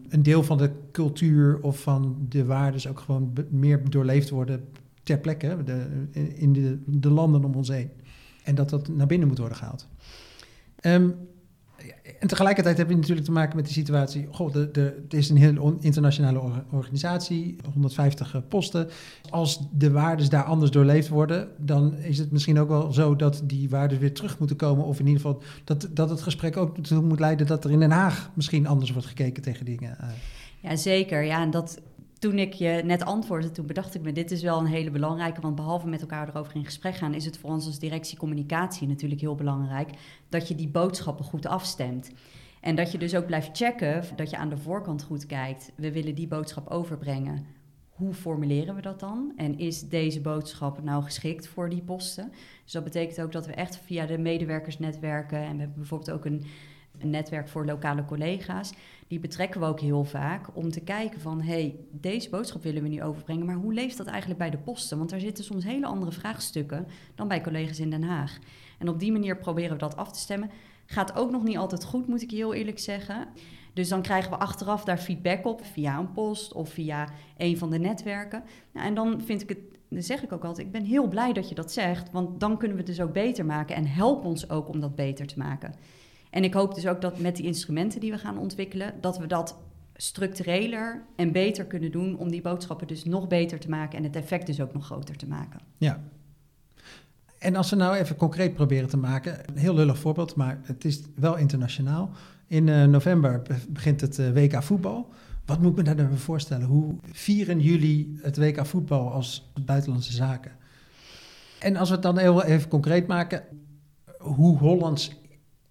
[0.08, 4.64] een deel van de cultuur of van de waarden ook gewoon meer doorleefd worden
[5.02, 5.86] ter plekke, de,
[6.34, 7.90] in de, de landen om ons heen.
[8.42, 9.88] En dat dat naar binnen moet worden gehaald.
[10.82, 11.14] Um,
[12.18, 14.28] en tegelijkertijd heb je natuurlijk te maken met de situatie.
[14.30, 18.88] Goh, de, de, het is een heel internationale organisatie, 150 eh, posten.
[19.30, 23.42] Als de waarden daar anders doorleefd worden, dan is het misschien ook wel zo dat
[23.44, 24.84] die waarden weer terug moeten komen.
[24.84, 27.80] Of in ieder geval dat, dat het gesprek ook toe moet leiden dat er in
[27.80, 29.98] Den Haag misschien anders wordt gekeken tegen dingen.
[29.98, 30.08] Eh.
[30.60, 31.22] Ja, zeker.
[31.22, 31.80] Ja, en dat,
[32.20, 35.40] toen ik je net antwoordde, toen bedacht ik me, dit is wel een hele belangrijke,
[35.40, 38.88] want behalve met elkaar erover in gesprek gaan, is het voor ons als directie communicatie
[38.88, 39.90] natuurlijk heel belangrijk
[40.28, 42.10] dat je die boodschappen goed afstemt.
[42.60, 45.72] En dat je dus ook blijft checken dat je aan de voorkant goed kijkt.
[45.76, 47.46] We willen die boodschap overbrengen.
[47.88, 49.32] hoe formuleren we dat dan?
[49.36, 52.32] En is deze boodschap nou geschikt voor die posten?
[52.64, 55.38] Dus dat betekent ook dat we echt via de medewerkersnetwerken...
[55.38, 56.44] en we hebben bijvoorbeeld ook een,
[57.02, 58.72] een netwerk voor lokale collega's...
[59.08, 61.40] die betrekken we ook heel vaak om te kijken van...
[61.40, 63.46] hey, deze boodschap willen we nu overbrengen...
[63.46, 64.98] maar hoe leeft dat eigenlijk bij de posten?
[64.98, 66.86] Want daar zitten soms hele andere vraagstukken...
[67.14, 68.38] dan bij collega's in Den Haag.
[68.78, 70.50] En op die manier proberen we dat af te stemmen.
[70.86, 73.28] Gaat ook nog niet altijd goed, moet ik heel eerlijk zeggen...
[73.72, 77.70] Dus dan krijgen we achteraf daar feedback op via een post of via een van
[77.70, 78.42] de netwerken.
[78.72, 81.32] Nou, en dan vind ik het, dan zeg ik ook altijd, ik ben heel blij
[81.32, 84.24] dat je dat zegt, want dan kunnen we het dus ook beter maken en help
[84.24, 85.74] ons ook om dat beter te maken.
[86.30, 89.26] En ik hoop dus ook dat met die instrumenten die we gaan ontwikkelen, dat we
[89.26, 89.56] dat
[89.94, 94.16] structureler en beter kunnen doen om die boodschappen dus nog beter te maken en het
[94.16, 95.60] effect dus ook nog groter te maken.
[95.78, 96.00] Ja.
[97.38, 100.84] En als we nou even concreet proberen te maken, een heel lullig voorbeeld, maar het
[100.84, 102.10] is wel internationaal.
[102.46, 105.08] In uh, november begint het uh, WK voetbal.
[105.46, 106.66] Wat moet ik me dan voorstellen?
[106.66, 110.52] Hoe vieren jullie het WK voetbal als buitenlandse zaken?
[111.58, 113.42] En als we het dan heel even concreet maken,
[114.18, 115.19] hoe Hollands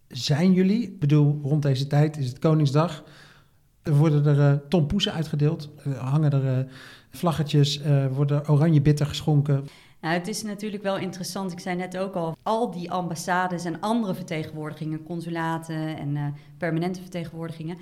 [0.10, 0.82] zijn jullie?
[0.82, 3.04] Ik bedoel, rond deze tijd is het Koningsdag.
[3.84, 6.68] Er worden er uh, uitgedeeld, er hangen er
[7.10, 7.82] vlaggetjes,
[8.12, 9.68] worden oranje bitter geschonken.
[10.02, 11.52] Nou, het is natuurlijk wel interessant.
[11.52, 16.26] Ik zei net ook al, al die ambassades en andere vertegenwoordigingen, consulaten en uh,
[16.58, 17.78] permanente vertegenwoordigingen,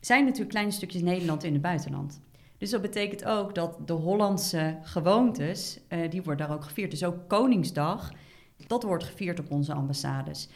[0.00, 2.20] zijn natuurlijk kleine stukjes Nederland in het buitenland.
[2.58, 6.90] Dus dat betekent ook dat de Hollandse gewoontes, uh, die worden daar ook gevierd.
[6.90, 8.12] Dus ook Koningsdag,
[8.66, 10.48] dat wordt gevierd op onze ambassades.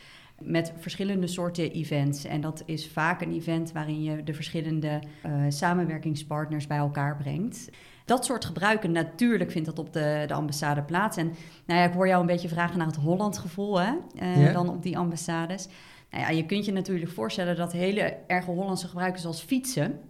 [0.42, 2.24] Met verschillende soorten events.
[2.24, 7.70] En dat is vaak een event waarin je de verschillende uh, samenwerkingspartners bij elkaar brengt
[8.08, 11.16] dat soort gebruiken, natuurlijk vindt dat op de, de ambassade plaats.
[11.16, 11.26] En
[11.66, 13.92] nou ja, ik hoor jou een beetje vragen naar het Holland gevoel, hè?
[14.22, 15.68] Uh, Dan op die ambassades.
[16.10, 20.00] Nou ja, je kunt je natuurlijk voorstellen dat hele erge Hollandse gebruiken zoals fietsen...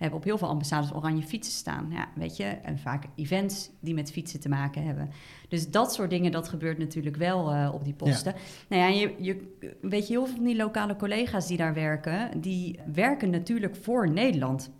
[0.00, 1.88] We hebben op heel veel ambassades oranje fietsen staan.
[1.90, 5.10] Ja, weet je, en vaak events die met fietsen te maken hebben.
[5.48, 8.34] Dus dat soort dingen, dat gebeurt natuurlijk wel uh, op die posten.
[8.34, 8.40] Ja.
[8.68, 12.40] Nou ja, je, je, weet je, heel veel van die lokale collega's die daar werken,
[12.40, 14.70] die werken natuurlijk voor Nederland.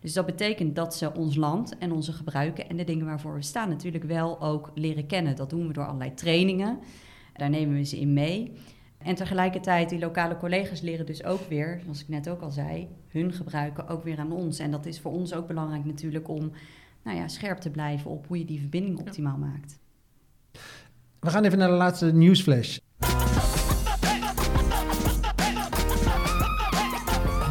[0.00, 3.42] Dus dat betekent dat ze ons land en onze gebruiken en de dingen waarvoor we
[3.42, 5.36] staan natuurlijk wel ook leren kennen.
[5.36, 6.78] Dat doen we door allerlei trainingen.
[7.32, 8.52] Daar nemen we ze in mee.
[9.06, 12.88] En tegelijkertijd, die lokale collega's leren dus ook weer, zoals ik net ook al zei,
[13.08, 14.58] hun gebruiken ook weer aan ons.
[14.58, 16.52] En dat is voor ons ook belangrijk natuurlijk om
[17.02, 19.78] nou ja, scherp te blijven op hoe je die verbinding optimaal maakt.
[21.20, 22.78] We gaan even naar de laatste nieuwsflash.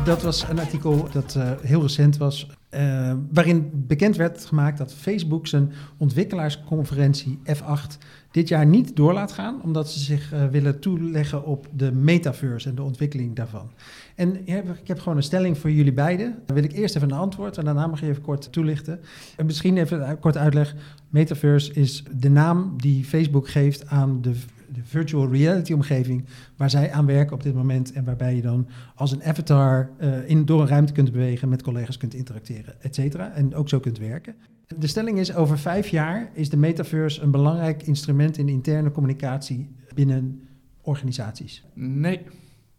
[0.05, 4.93] dat was een artikel dat uh, heel recent was, uh, waarin bekend werd gemaakt dat
[4.93, 7.97] Facebook zijn ontwikkelaarsconferentie F8
[8.31, 12.69] dit jaar niet door laat gaan, omdat ze zich uh, willen toeleggen op de metaverse
[12.69, 13.71] en de ontwikkeling daarvan.
[14.15, 16.35] En ik heb gewoon een stelling voor jullie beiden.
[16.45, 18.99] Dan wil ik eerst even een antwoord en daarna mag je even kort toelichten.
[19.37, 20.75] En misschien even een kort uitleg.
[21.09, 24.35] Metaverse is de naam die Facebook geeft aan de
[24.75, 26.25] de virtual reality omgeving
[26.57, 30.29] waar zij aan werken op dit moment en waarbij je dan als een avatar uh,
[30.29, 33.79] in, door een ruimte kunt bewegen, met collega's kunt interacteren, et cetera, en ook zo
[33.79, 34.35] kunt werken.
[34.77, 39.69] De stelling is, over vijf jaar is de metaverse een belangrijk instrument in interne communicatie
[39.93, 40.47] binnen
[40.81, 41.63] organisaties.
[41.73, 42.19] Nee.
[42.19, 42.27] Oké,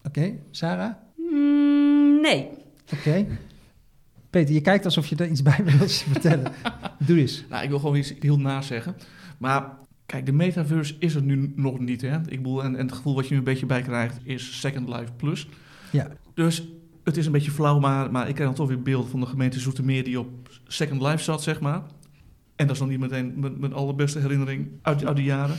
[0.07, 0.41] okay.
[0.51, 0.93] Sarah?
[1.17, 2.49] Mm, nee.
[2.93, 3.09] Oké.
[3.09, 3.29] Okay.
[4.31, 6.53] Peter, je kijkt alsof je er iets bij wilt vertellen.
[6.99, 7.45] Doe eens.
[7.49, 8.97] Nou, ik wil gewoon iets heel na zeggen.
[9.39, 12.01] Maar Kijk, de metaverse is er nu nog niet.
[12.01, 12.19] Hè?
[12.19, 14.89] Ik bedoel, en, en het gevoel wat je nu een beetje bij krijgt is Second
[14.89, 15.49] Life Plus.
[15.93, 16.09] Ja.
[16.35, 16.69] Dus
[17.05, 19.27] het is een beetje flauw, maar, maar ik krijg dan toch weer beeld van de
[19.27, 21.83] gemeente Zoetermeer die op Second Life zat, zeg maar.
[22.57, 25.57] En dat is dan niet meteen mijn, mijn allerbeste herinnering uit, uit die jaren.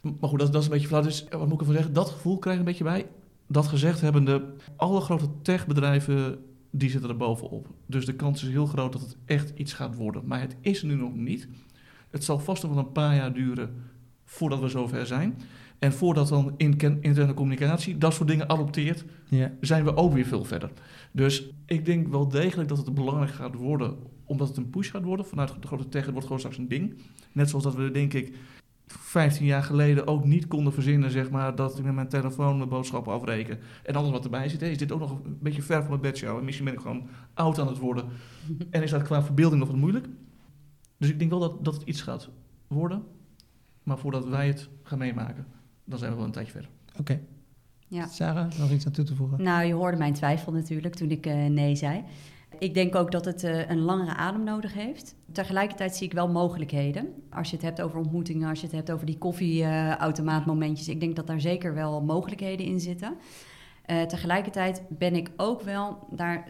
[0.00, 1.02] Maar goed, dat, dat is een beetje flauw.
[1.02, 1.92] Dus wat moet ik ervan zeggen?
[1.92, 3.06] Dat gevoel krijg ik een beetje bij.
[3.46, 4.44] Dat gezegd hebbende,
[4.76, 6.38] alle grote techbedrijven
[6.70, 7.68] die zitten er bovenop.
[7.86, 10.22] Dus de kans is heel groot dat het echt iets gaat worden.
[10.26, 11.48] Maar het is er nu nog niet.
[12.10, 13.74] Het zal vast nog wel een paar jaar duren
[14.24, 15.38] voordat we zover zijn.
[15.78, 19.52] En voordat dan in interne communicatie dat soort dingen adopteert, ja.
[19.60, 20.70] zijn we ook weer veel verder.
[21.12, 25.04] Dus ik denk wel degelijk dat het belangrijk gaat worden, omdat het een push gaat
[25.04, 26.02] worden vanuit de grote tech.
[26.02, 26.94] Het wordt gewoon straks een ding.
[27.32, 28.36] Net zoals dat we, denk ik,
[28.86, 32.68] 15 jaar geleden ook niet konden verzinnen, zeg maar, dat ik met mijn telefoon mijn
[32.68, 33.58] boodschappen afreken.
[33.82, 36.38] En alles wat erbij zit, is dit ook nog een beetje ver van mijn bedshow.
[36.38, 38.04] En misschien ben ik gewoon oud aan het worden.
[38.70, 40.06] en is dat qua verbeelding nog wat moeilijk.
[40.98, 42.28] Dus ik denk wel dat, dat het iets gaat
[42.66, 43.04] worden.
[43.82, 45.46] Maar voordat wij het gaan meemaken,
[45.84, 46.70] dan zijn we wel een tijdje verder.
[46.90, 47.00] Oké.
[47.00, 47.22] Okay.
[47.88, 48.06] Ja.
[48.06, 49.42] Sarah, nog iets aan toe te voegen?
[49.42, 52.04] Nou, je hoorde mijn twijfel natuurlijk toen ik uh, nee zei.
[52.58, 55.14] Ik denk ook dat het uh, een langere adem nodig heeft.
[55.32, 57.14] Tegelijkertijd zie ik wel mogelijkheden.
[57.30, 60.88] Als je het hebt over ontmoetingen, als je het hebt over die koffieautomaatmomentjes.
[60.88, 63.16] ik denk dat daar zeker wel mogelijkheden in zitten.
[63.86, 66.48] Uh, tegelijkertijd ben ik ook wel daar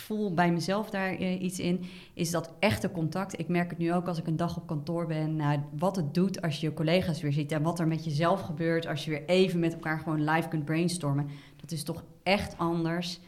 [0.00, 1.84] voel bij mezelf daar eh, iets in,
[2.14, 3.38] is dat echte contact.
[3.38, 5.36] Ik merk het nu ook als ik een dag op kantoor ben.
[5.36, 8.40] Nou, wat het doet als je je collega's weer ziet en wat er met jezelf
[8.40, 11.28] gebeurt als je weer even met elkaar gewoon live kunt brainstormen.
[11.56, 13.20] Dat is toch echt anders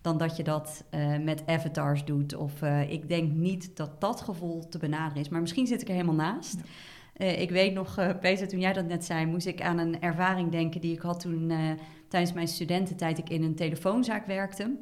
[0.00, 2.34] dan dat je dat uh, met avatars doet.
[2.34, 5.28] Of uh, ik denk niet dat dat gevoel te benaderen is.
[5.28, 6.56] Maar misschien zit ik er helemaal naast.
[6.56, 7.24] Ja.
[7.26, 10.50] Uh, ik weet nog, Peter, toen jij dat net zei, moest ik aan een ervaring
[10.50, 11.52] denken die ik had toen
[12.08, 14.76] tijdens mijn studententijd ik in een telefoonzaak werkte.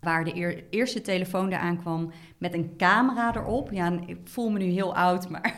[0.00, 3.70] Waar de eer, eerste telefoon eraan kwam met een camera erop.
[3.72, 5.54] Ja, ik voel me nu heel oud, maar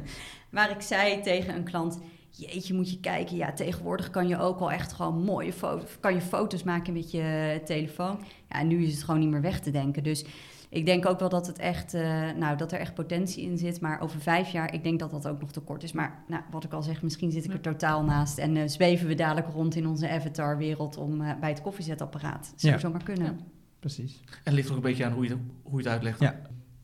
[0.50, 3.36] waar ik zei tegen een klant: Jeetje, moet je kijken.
[3.36, 7.10] Ja, tegenwoordig kan je ook al echt gewoon mooie foto's, kan je foto's maken met
[7.10, 8.24] je telefoon.
[8.48, 10.02] Ja, nu is het gewoon niet meer weg te denken.
[10.02, 10.24] Dus
[10.70, 13.80] ik denk ook wel dat het echt, uh, nou, dat er echt potentie in zit.
[13.80, 15.92] Maar over vijf jaar, ik denk dat dat ook nog te kort is.
[15.92, 18.38] Maar nou, wat ik al zeg, misschien zit ik er totaal naast.
[18.38, 22.52] En uh, zweven we dadelijk rond in onze avatar-wereld om uh, bij het koffiezetapparaat.
[22.56, 22.78] Zou ja.
[22.78, 23.24] zomaar kunnen.
[23.24, 23.44] Ja,
[23.80, 24.20] precies.
[24.24, 26.20] En het ligt er ook een beetje aan hoe je, hoe je het uitlegt.
[26.20, 26.40] Ja.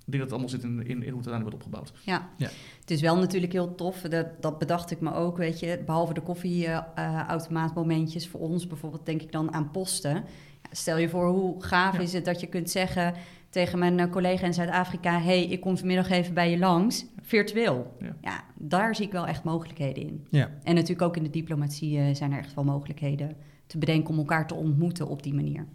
[0.07, 1.93] Ik denk dat het allemaal zit in, in, in hoe het uiteindelijk wordt opgebouwd.
[2.05, 2.29] Ja.
[2.37, 2.49] ja,
[2.81, 4.01] het is wel natuurlijk heel tof.
[4.01, 5.83] Dat, dat bedacht ik me ook, weet je.
[5.87, 10.25] Behalve de koffieautomaatmomentjes voor ons bijvoorbeeld, denk ik dan aan posten.
[10.71, 12.01] Stel je voor, hoe gaaf ja.
[12.01, 13.15] is het dat je kunt zeggen
[13.51, 15.21] tegen mijn collega in Zuid-Afrika...
[15.21, 17.97] hey, ik kom vanmiddag even bij je langs, virtueel.
[18.01, 18.17] Ja.
[18.21, 18.45] ja.
[18.55, 20.27] daar zie ik wel echt mogelijkheden in.
[20.31, 20.51] Ja.
[20.63, 23.37] En natuurlijk ook in de diplomatie uh, zijn er echt wel mogelijkheden
[23.67, 24.11] te bedenken...
[24.11, 25.67] om elkaar te ontmoeten op die manier.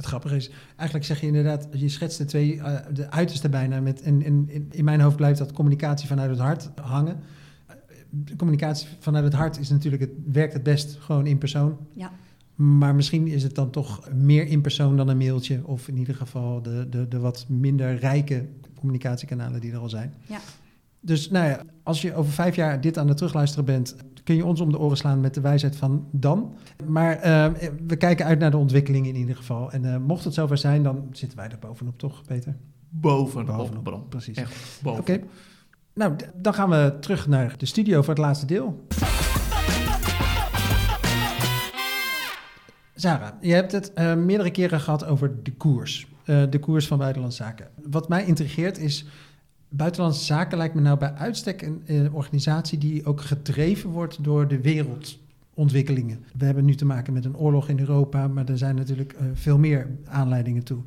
[0.00, 3.80] Het grappige is, eigenlijk zeg je inderdaad, je schetst de twee, uh, de uiterste bijna.
[3.80, 7.20] Met, en, en, in mijn hoofd blijft dat communicatie vanuit het hart hangen.
[7.70, 11.78] Uh, communicatie vanuit het hart is natuurlijk het, werkt het best gewoon in persoon.
[11.92, 12.12] Ja.
[12.54, 15.66] Maar misschien is het dan toch meer in persoon dan een mailtje.
[15.66, 20.14] Of in ieder geval de, de, de wat minder rijke communicatiekanalen die er al zijn.
[20.26, 20.38] Ja.
[21.00, 24.44] Dus nou ja, als je over vijf jaar dit aan het terugluisteren bent, kun je
[24.44, 26.56] ons om de oren slaan met de wijsheid van dan.
[26.86, 27.46] Maar uh,
[27.86, 29.72] we kijken uit naar de ontwikkeling in ieder geval.
[29.72, 32.56] En uh, mocht het zover zijn, dan zitten wij er bovenop, toch, Peter?
[32.88, 34.10] Bovenop, bovenop.
[34.10, 34.36] Precies.
[34.36, 35.08] Echt bovenop.
[35.08, 35.12] Oké.
[35.12, 35.28] Okay.
[35.94, 38.86] Nou, dan gaan we terug naar de studio voor het laatste deel.
[42.94, 46.06] Sarah, je hebt het uh, meerdere keren gehad over de koers.
[46.24, 47.68] Uh, de koers van Buitenlandse Zaken.
[47.90, 49.06] Wat mij intrigeert is
[49.72, 54.60] Buitenlandse Zaken lijkt me nou bij uitstek een, organisatie die ook gedreven wordt door de
[54.60, 56.24] wereldontwikkelingen.
[56.36, 59.20] We hebben nu te maken met een oorlog in Europa, maar er zijn natuurlijk uh,
[59.32, 60.78] veel meer aanleidingen toe.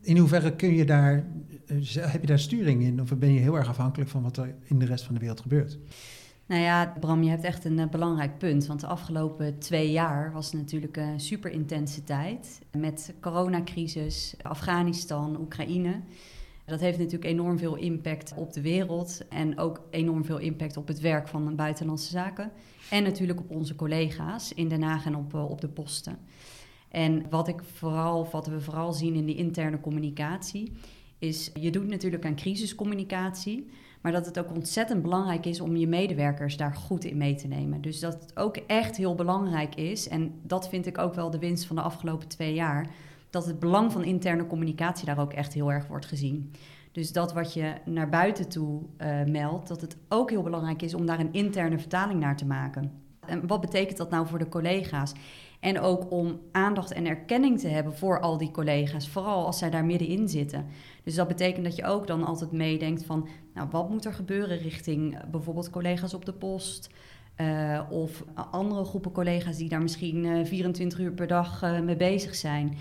[0.00, 1.24] In hoeverre kun je daar,
[1.66, 4.54] uh, heb je daar sturing in of ben je heel erg afhankelijk van wat er
[4.64, 5.78] in de rest van de wereld gebeurt?
[6.46, 8.66] Nou ja, Bram, je hebt echt een uh, belangrijk punt.
[8.66, 12.60] Want de afgelopen twee jaar was natuurlijk een super intense tijd.
[12.76, 16.00] Met coronacrisis, Afghanistan, Oekraïne.
[16.66, 20.88] Dat heeft natuurlijk enorm veel impact op de wereld en ook enorm veel impact op
[20.88, 22.50] het werk van de buitenlandse zaken.
[22.90, 26.18] En natuurlijk op onze collega's in Den Haag en op, uh, op de posten.
[26.88, 30.72] En wat, ik vooral, wat we vooral zien in die interne communicatie,
[31.18, 35.86] is je doet natuurlijk aan crisiscommunicatie, maar dat het ook ontzettend belangrijk is om je
[35.86, 37.80] medewerkers daar goed in mee te nemen.
[37.80, 41.38] Dus dat het ook echt heel belangrijk is, en dat vind ik ook wel de
[41.38, 42.90] winst van de afgelopen twee jaar
[43.36, 46.52] dat het belang van interne communicatie daar ook echt heel erg wordt gezien.
[46.92, 50.94] Dus dat wat je naar buiten toe uh, meldt, dat het ook heel belangrijk is
[50.94, 52.92] om daar een interne vertaling naar te maken.
[53.26, 55.12] En wat betekent dat nou voor de collega's?
[55.60, 59.70] En ook om aandacht en erkenning te hebben voor al die collega's, vooral als zij
[59.70, 60.66] daar middenin zitten.
[61.02, 64.58] Dus dat betekent dat je ook dan altijd meedenkt van, nou, wat moet er gebeuren
[64.58, 66.90] richting bijvoorbeeld collega's op de post,
[67.36, 72.34] uh, of andere groepen collega's die daar misschien uh, 24 uur per dag mee bezig
[72.34, 72.76] zijn.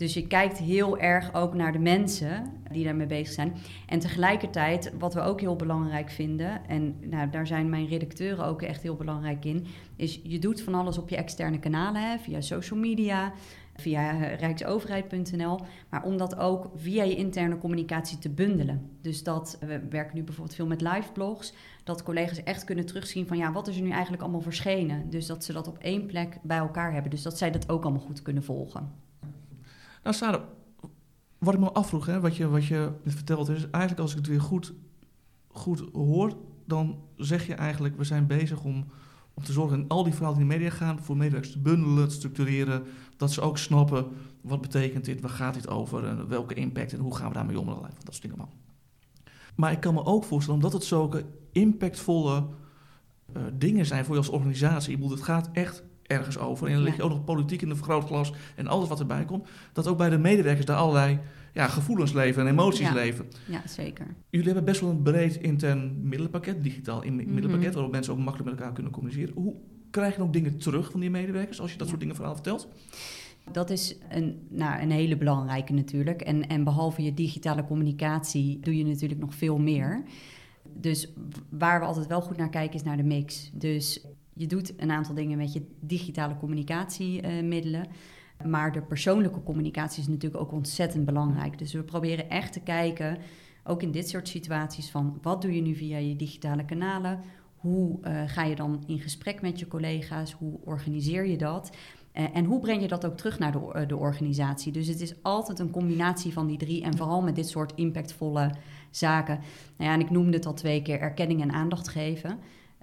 [0.00, 3.54] Dus je kijkt heel erg ook naar de mensen die daarmee bezig zijn.
[3.86, 8.62] En tegelijkertijd, wat we ook heel belangrijk vinden, en nou, daar zijn mijn redacteuren ook
[8.62, 12.40] echt heel belangrijk in, is je doet van alles op je externe kanalen, hè, via
[12.40, 13.32] social media,
[13.76, 18.90] via rijksoverheid.nl, maar om dat ook via je interne communicatie te bundelen.
[19.00, 23.26] Dus dat, we werken nu bijvoorbeeld veel met live blogs, dat collega's echt kunnen terugzien
[23.26, 25.10] van ja, wat is er nu eigenlijk allemaal verschenen?
[25.10, 27.82] Dus dat ze dat op één plek bij elkaar hebben, dus dat zij dat ook
[27.82, 29.08] allemaal goed kunnen volgen.
[30.02, 30.42] Nou, Sarah,
[31.38, 34.26] wat ik me afvroeg, hè, wat je, wat je vertelt, is eigenlijk als ik het
[34.26, 34.72] weer goed,
[35.48, 38.84] goed hoor, dan zeg je eigenlijk, we zijn bezig om,
[39.34, 41.58] om te zorgen, en al die verhalen die in de media gaan, voor medewerkers te
[41.58, 42.82] bundelen, te structureren,
[43.16, 44.06] dat ze ook snappen,
[44.40, 47.60] wat betekent dit, waar gaat dit over, en welke impact en hoe gaan we daarmee
[47.60, 48.56] om, dat soort dingen allemaal.
[49.54, 52.46] Maar ik kan me ook voorstellen, omdat het zulke impactvolle
[53.36, 56.66] uh, dingen zijn voor je als organisatie, ik bedoel, het gaat echt ergens over.
[56.66, 59.48] En dan lig je ook nog politiek in de vergrootglas en alles wat erbij komt.
[59.72, 61.18] Dat ook bij de medewerkers daar allerlei
[61.52, 62.94] ja, gevoelens leven en emoties ja.
[62.94, 63.26] leven.
[63.46, 64.06] Ja, zeker.
[64.30, 67.72] Jullie hebben best wel een breed intern middelenpakket, digitaal in middelenpakket, mm -hmm.
[67.72, 69.34] waarop mensen ook makkelijk met elkaar kunnen communiceren.
[69.34, 69.54] Hoe
[69.90, 72.68] krijg je ook dingen terug van die medewerkers als je dat soort dingen verhaal vertelt?
[73.52, 76.20] Dat is een, nou, een hele belangrijke natuurlijk.
[76.20, 80.02] En, en behalve je digitale communicatie doe je natuurlijk nog veel meer.
[80.76, 81.12] Dus
[81.48, 83.50] waar we altijd wel goed naar kijken is naar de mix.
[83.54, 84.06] Dus
[84.40, 87.86] je doet een aantal dingen met je digitale communicatiemiddelen.
[88.46, 91.58] maar de persoonlijke communicatie is natuurlijk ook ontzettend belangrijk.
[91.58, 93.18] Dus we proberen echt te kijken,
[93.64, 97.20] ook in dit soort situaties, van wat doe je nu via je digitale kanalen?
[97.56, 100.32] Hoe uh, ga je dan in gesprek met je collega's?
[100.32, 101.70] Hoe organiseer je dat?
[102.14, 104.72] Uh, en hoe breng je dat ook terug naar de, uh, de, organisatie?
[104.72, 106.82] Dus het is altijd een combinatie van die drie.
[106.82, 108.50] En vooral met dit soort impactvolle
[108.90, 109.38] zaken.
[109.76, 112.38] Nou ja, en ik noemde het al twee keer: erkenning en aandacht geven.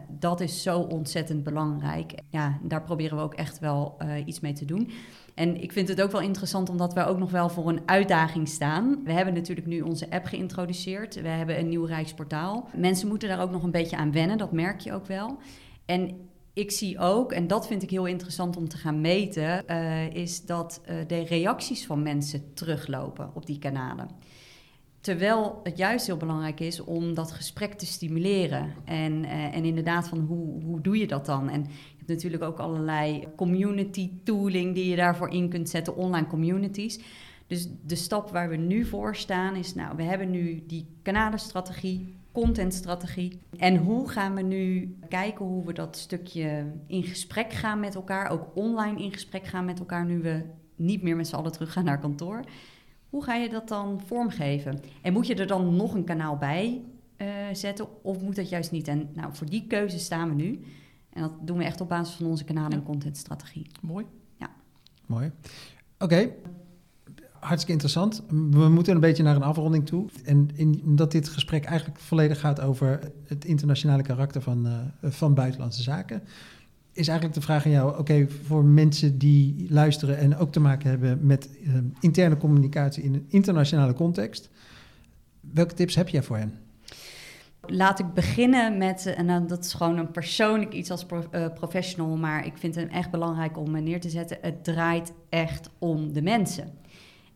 [0.10, 2.14] Dat is zo ontzettend belangrijk.
[2.30, 4.90] Ja, daar proberen we ook echt wel iets mee te doen.
[5.36, 8.48] En ik vind het ook wel interessant omdat we ook nog wel voor een uitdaging
[8.48, 9.02] staan.
[9.04, 11.22] We hebben natuurlijk nu onze app geïntroduceerd.
[11.22, 12.70] We hebben een nieuw Rijksportaal.
[12.76, 15.38] Mensen moeten daar ook nog een beetje aan wennen, dat merk je ook wel.
[15.86, 20.14] En ik zie ook, en dat vind ik heel interessant om te gaan meten, uh,
[20.14, 24.10] is dat uh, de reacties van mensen teruglopen op die kanalen.
[25.08, 28.74] Terwijl het juist heel belangrijk is om dat gesprek te stimuleren.
[28.86, 31.50] En, uh, en inderdaad, van hoe, hoe doe je dat dan?
[31.50, 31.66] En
[32.06, 37.00] natuurlijk ook allerlei community tooling die je daarvoor in kunt zetten, online communities.
[37.48, 42.16] Dus de stap waar we nu voor staan is, nou, we hebben nu die kanalenstrategie,
[42.32, 43.40] contentstrategie.
[43.58, 48.30] En hoe gaan we nu kijken hoe we dat stukje in gesprek gaan met elkaar,
[48.30, 50.44] ook online in gesprek gaan met elkaar, nu we
[50.76, 52.44] niet meer met z'n allen terug gaan naar kantoor.
[53.18, 54.80] Hoe ga je dat dan vormgeven?
[55.02, 56.82] En moet je er dan nog een kanaal bij
[57.18, 58.88] uh, zetten of moet dat juist niet?
[58.88, 60.60] En nou, voor die keuze staan we nu.
[61.10, 63.68] En dat doen we echt op basis van onze kanalen en contentstrategie.
[63.82, 64.06] Mooi.
[64.40, 64.50] Ja.
[65.06, 65.32] Mooi.
[66.00, 66.04] Oké.
[66.04, 66.34] Okay.
[67.40, 68.24] Hartstikke interessant.
[68.30, 70.10] We moeten een beetje naar een afronding toe.
[70.26, 75.34] En in, omdat dit gesprek eigenlijk volledig gaat over het internationale karakter van, uh, van
[75.34, 76.24] buitenlandse zaken,
[76.98, 80.90] is eigenlijk de vraag aan jou: oké, voor mensen die luisteren en ook te maken
[80.90, 84.50] hebben met uh, interne communicatie in een internationale context,
[85.40, 86.54] welke tips heb jij voor hen?
[87.62, 92.46] Laat ik beginnen met, en dat is gewoon een persoonlijk iets als uh, professional, maar
[92.46, 94.38] ik vind het echt belangrijk om neer te zetten.
[94.42, 96.74] Het draait echt om de mensen.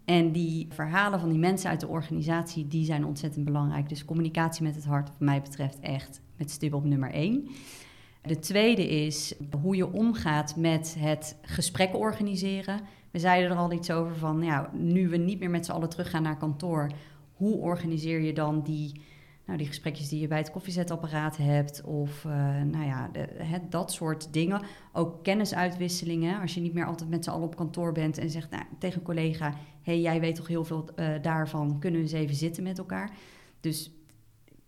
[0.05, 3.89] En die verhalen van die mensen uit de organisatie, die zijn ontzettend belangrijk.
[3.89, 7.47] Dus communicatie met het hart, wat mij betreft, echt met stip op nummer één.
[8.21, 12.81] De tweede is hoe je omgaat met het gesprek organiseren.
[13.11, 16.23] We zeiden er al iets over van, nu we niet meer met z'n allen teruggaan
[16.23, 16.91] naar kantoor,
[17.33, 19.01] hoe organiseer je dan die
[19.45, 21.83] nou, die gesprekjes die je bij het koffiezetapparaat hebt.
[21.83, 23.11] Of uh, nou ja,
[23.69, 24.61] dat soort dingen.
[24.93, 26.41] Ook kennisuitwisselingen.
[26.41, 28.97] Als je niet meer altijd met z'n allen op kantoor bent en zegt nou, tegen
[28.97, 31.79] een collega: hey, jij weet toch heel veel uh, daarvan.
[31.79, 33.11] Kunnen we eens even zitten met elkaar?
[33.59, 33.91] Dus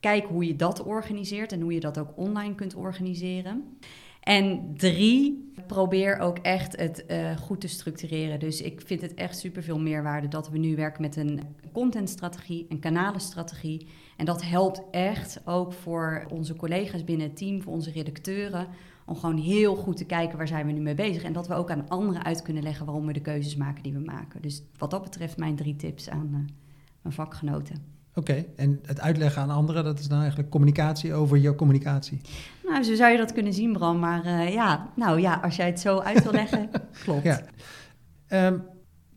[0.03, 3.77] kijk hoe je dat organiseert en hoe je dat ook online kunt organiseren.
[4.19, 8.39] En drie, probeer ook echt het uh, goed te structureren.
[8.39, 11.41] Dus ik vind het echt super veel meerwaarde dat we nu werken met een
[11.71, 13.87] contentstrategie, een kanalenstrategie.
[14.17, 18.67] En dat helpt echt ook voor onze collega's binnen het team, voor onze redacteuren.
[19.05, 21.23] Om gewoon heel goed te kijken waar zijn we nu mee bezig.
[21.23, 23.93] En dat we ook aan anderen uit kunnen leggen waarom we de keuzes maken die
[23.93, 24.41] we maken.
[24.41, 26.39] Dus wat dat betreft mijn drie tips aan uh,
[27.01, 27.92] mijn vakgenoten.
[28.15, 28.47] Oké, okay.
[28.55, 32.21] en het uitleggen aan anderen, dat is dan eigenlijk communicatie over jouw communicatie?
[32.63, 33.99] Nou, zo zou je dat kunnen zien, Bram.
[33.99, 36.69] Maar uh, ja, nou ja, als jij het zo uit wil leggen,
[37.03, 37.23] klopt.
[37.23, 37.41] Ja.
[38.47, 38.63] Um,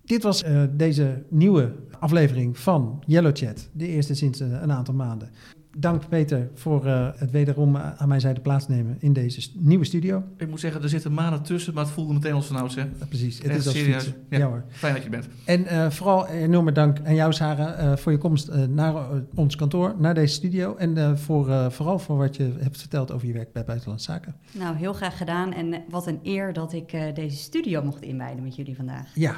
[0.04, 4.94] dit was uh, deze nieuwe aflevering van Yellow Chat, de eerste sinds uh, een aantal
[4.94, 5.30] maanden.
[5.78, 10.22] Dank Peter voor uh, het wederom aan mijn zijde plaatsnemen in deze nieuwe studio.
[10.36, 12.74] Ik moet zeggen, er zitten maanden tussen, maar het voelde meteen als vanouds.
[12.74, 12.80] Hè?
[12.80, 14.12] Ja, precies, het Echt is als serieus.
[14.30, 14.64] Ja, Ja hoor.
[14.68, 15.28] Fijn dat je bent.
[15.44, 18.94] En uh, vooral enorme dank aan jou, Sarah, uh, voor je komst uh, naar
[19.34, 20.76] ons kantoor, naar deze studio.
[20.76, 24.34] En voor, vooral voor wat je hebt verteld over je werk bij Buitenlandse Zaken.
[24.52, 25.52] Nou, heel graag gedaan.
[25.52, 29.10] En wat een eer dat ik deze studio mocht inwijden met jullie vandaag.
[29.14, 29.36] Ja.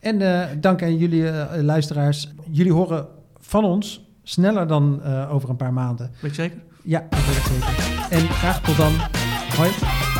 [0.00, 0.18] En
[0.60, 1.30] dank aan jullie
[1.62, 2.32] luisteraars.
[2.50, 3.06] Jullie horen
[3.40, 6.10] van ons sneller dan over een paar maanden.
[6.20, 6.58] Weet je zeker?
[6.82, 8.06] Ja, dat weet ik zeker.
[8.10, 8.92] En graag tot dan.
[9.56, 10.11] Hoi.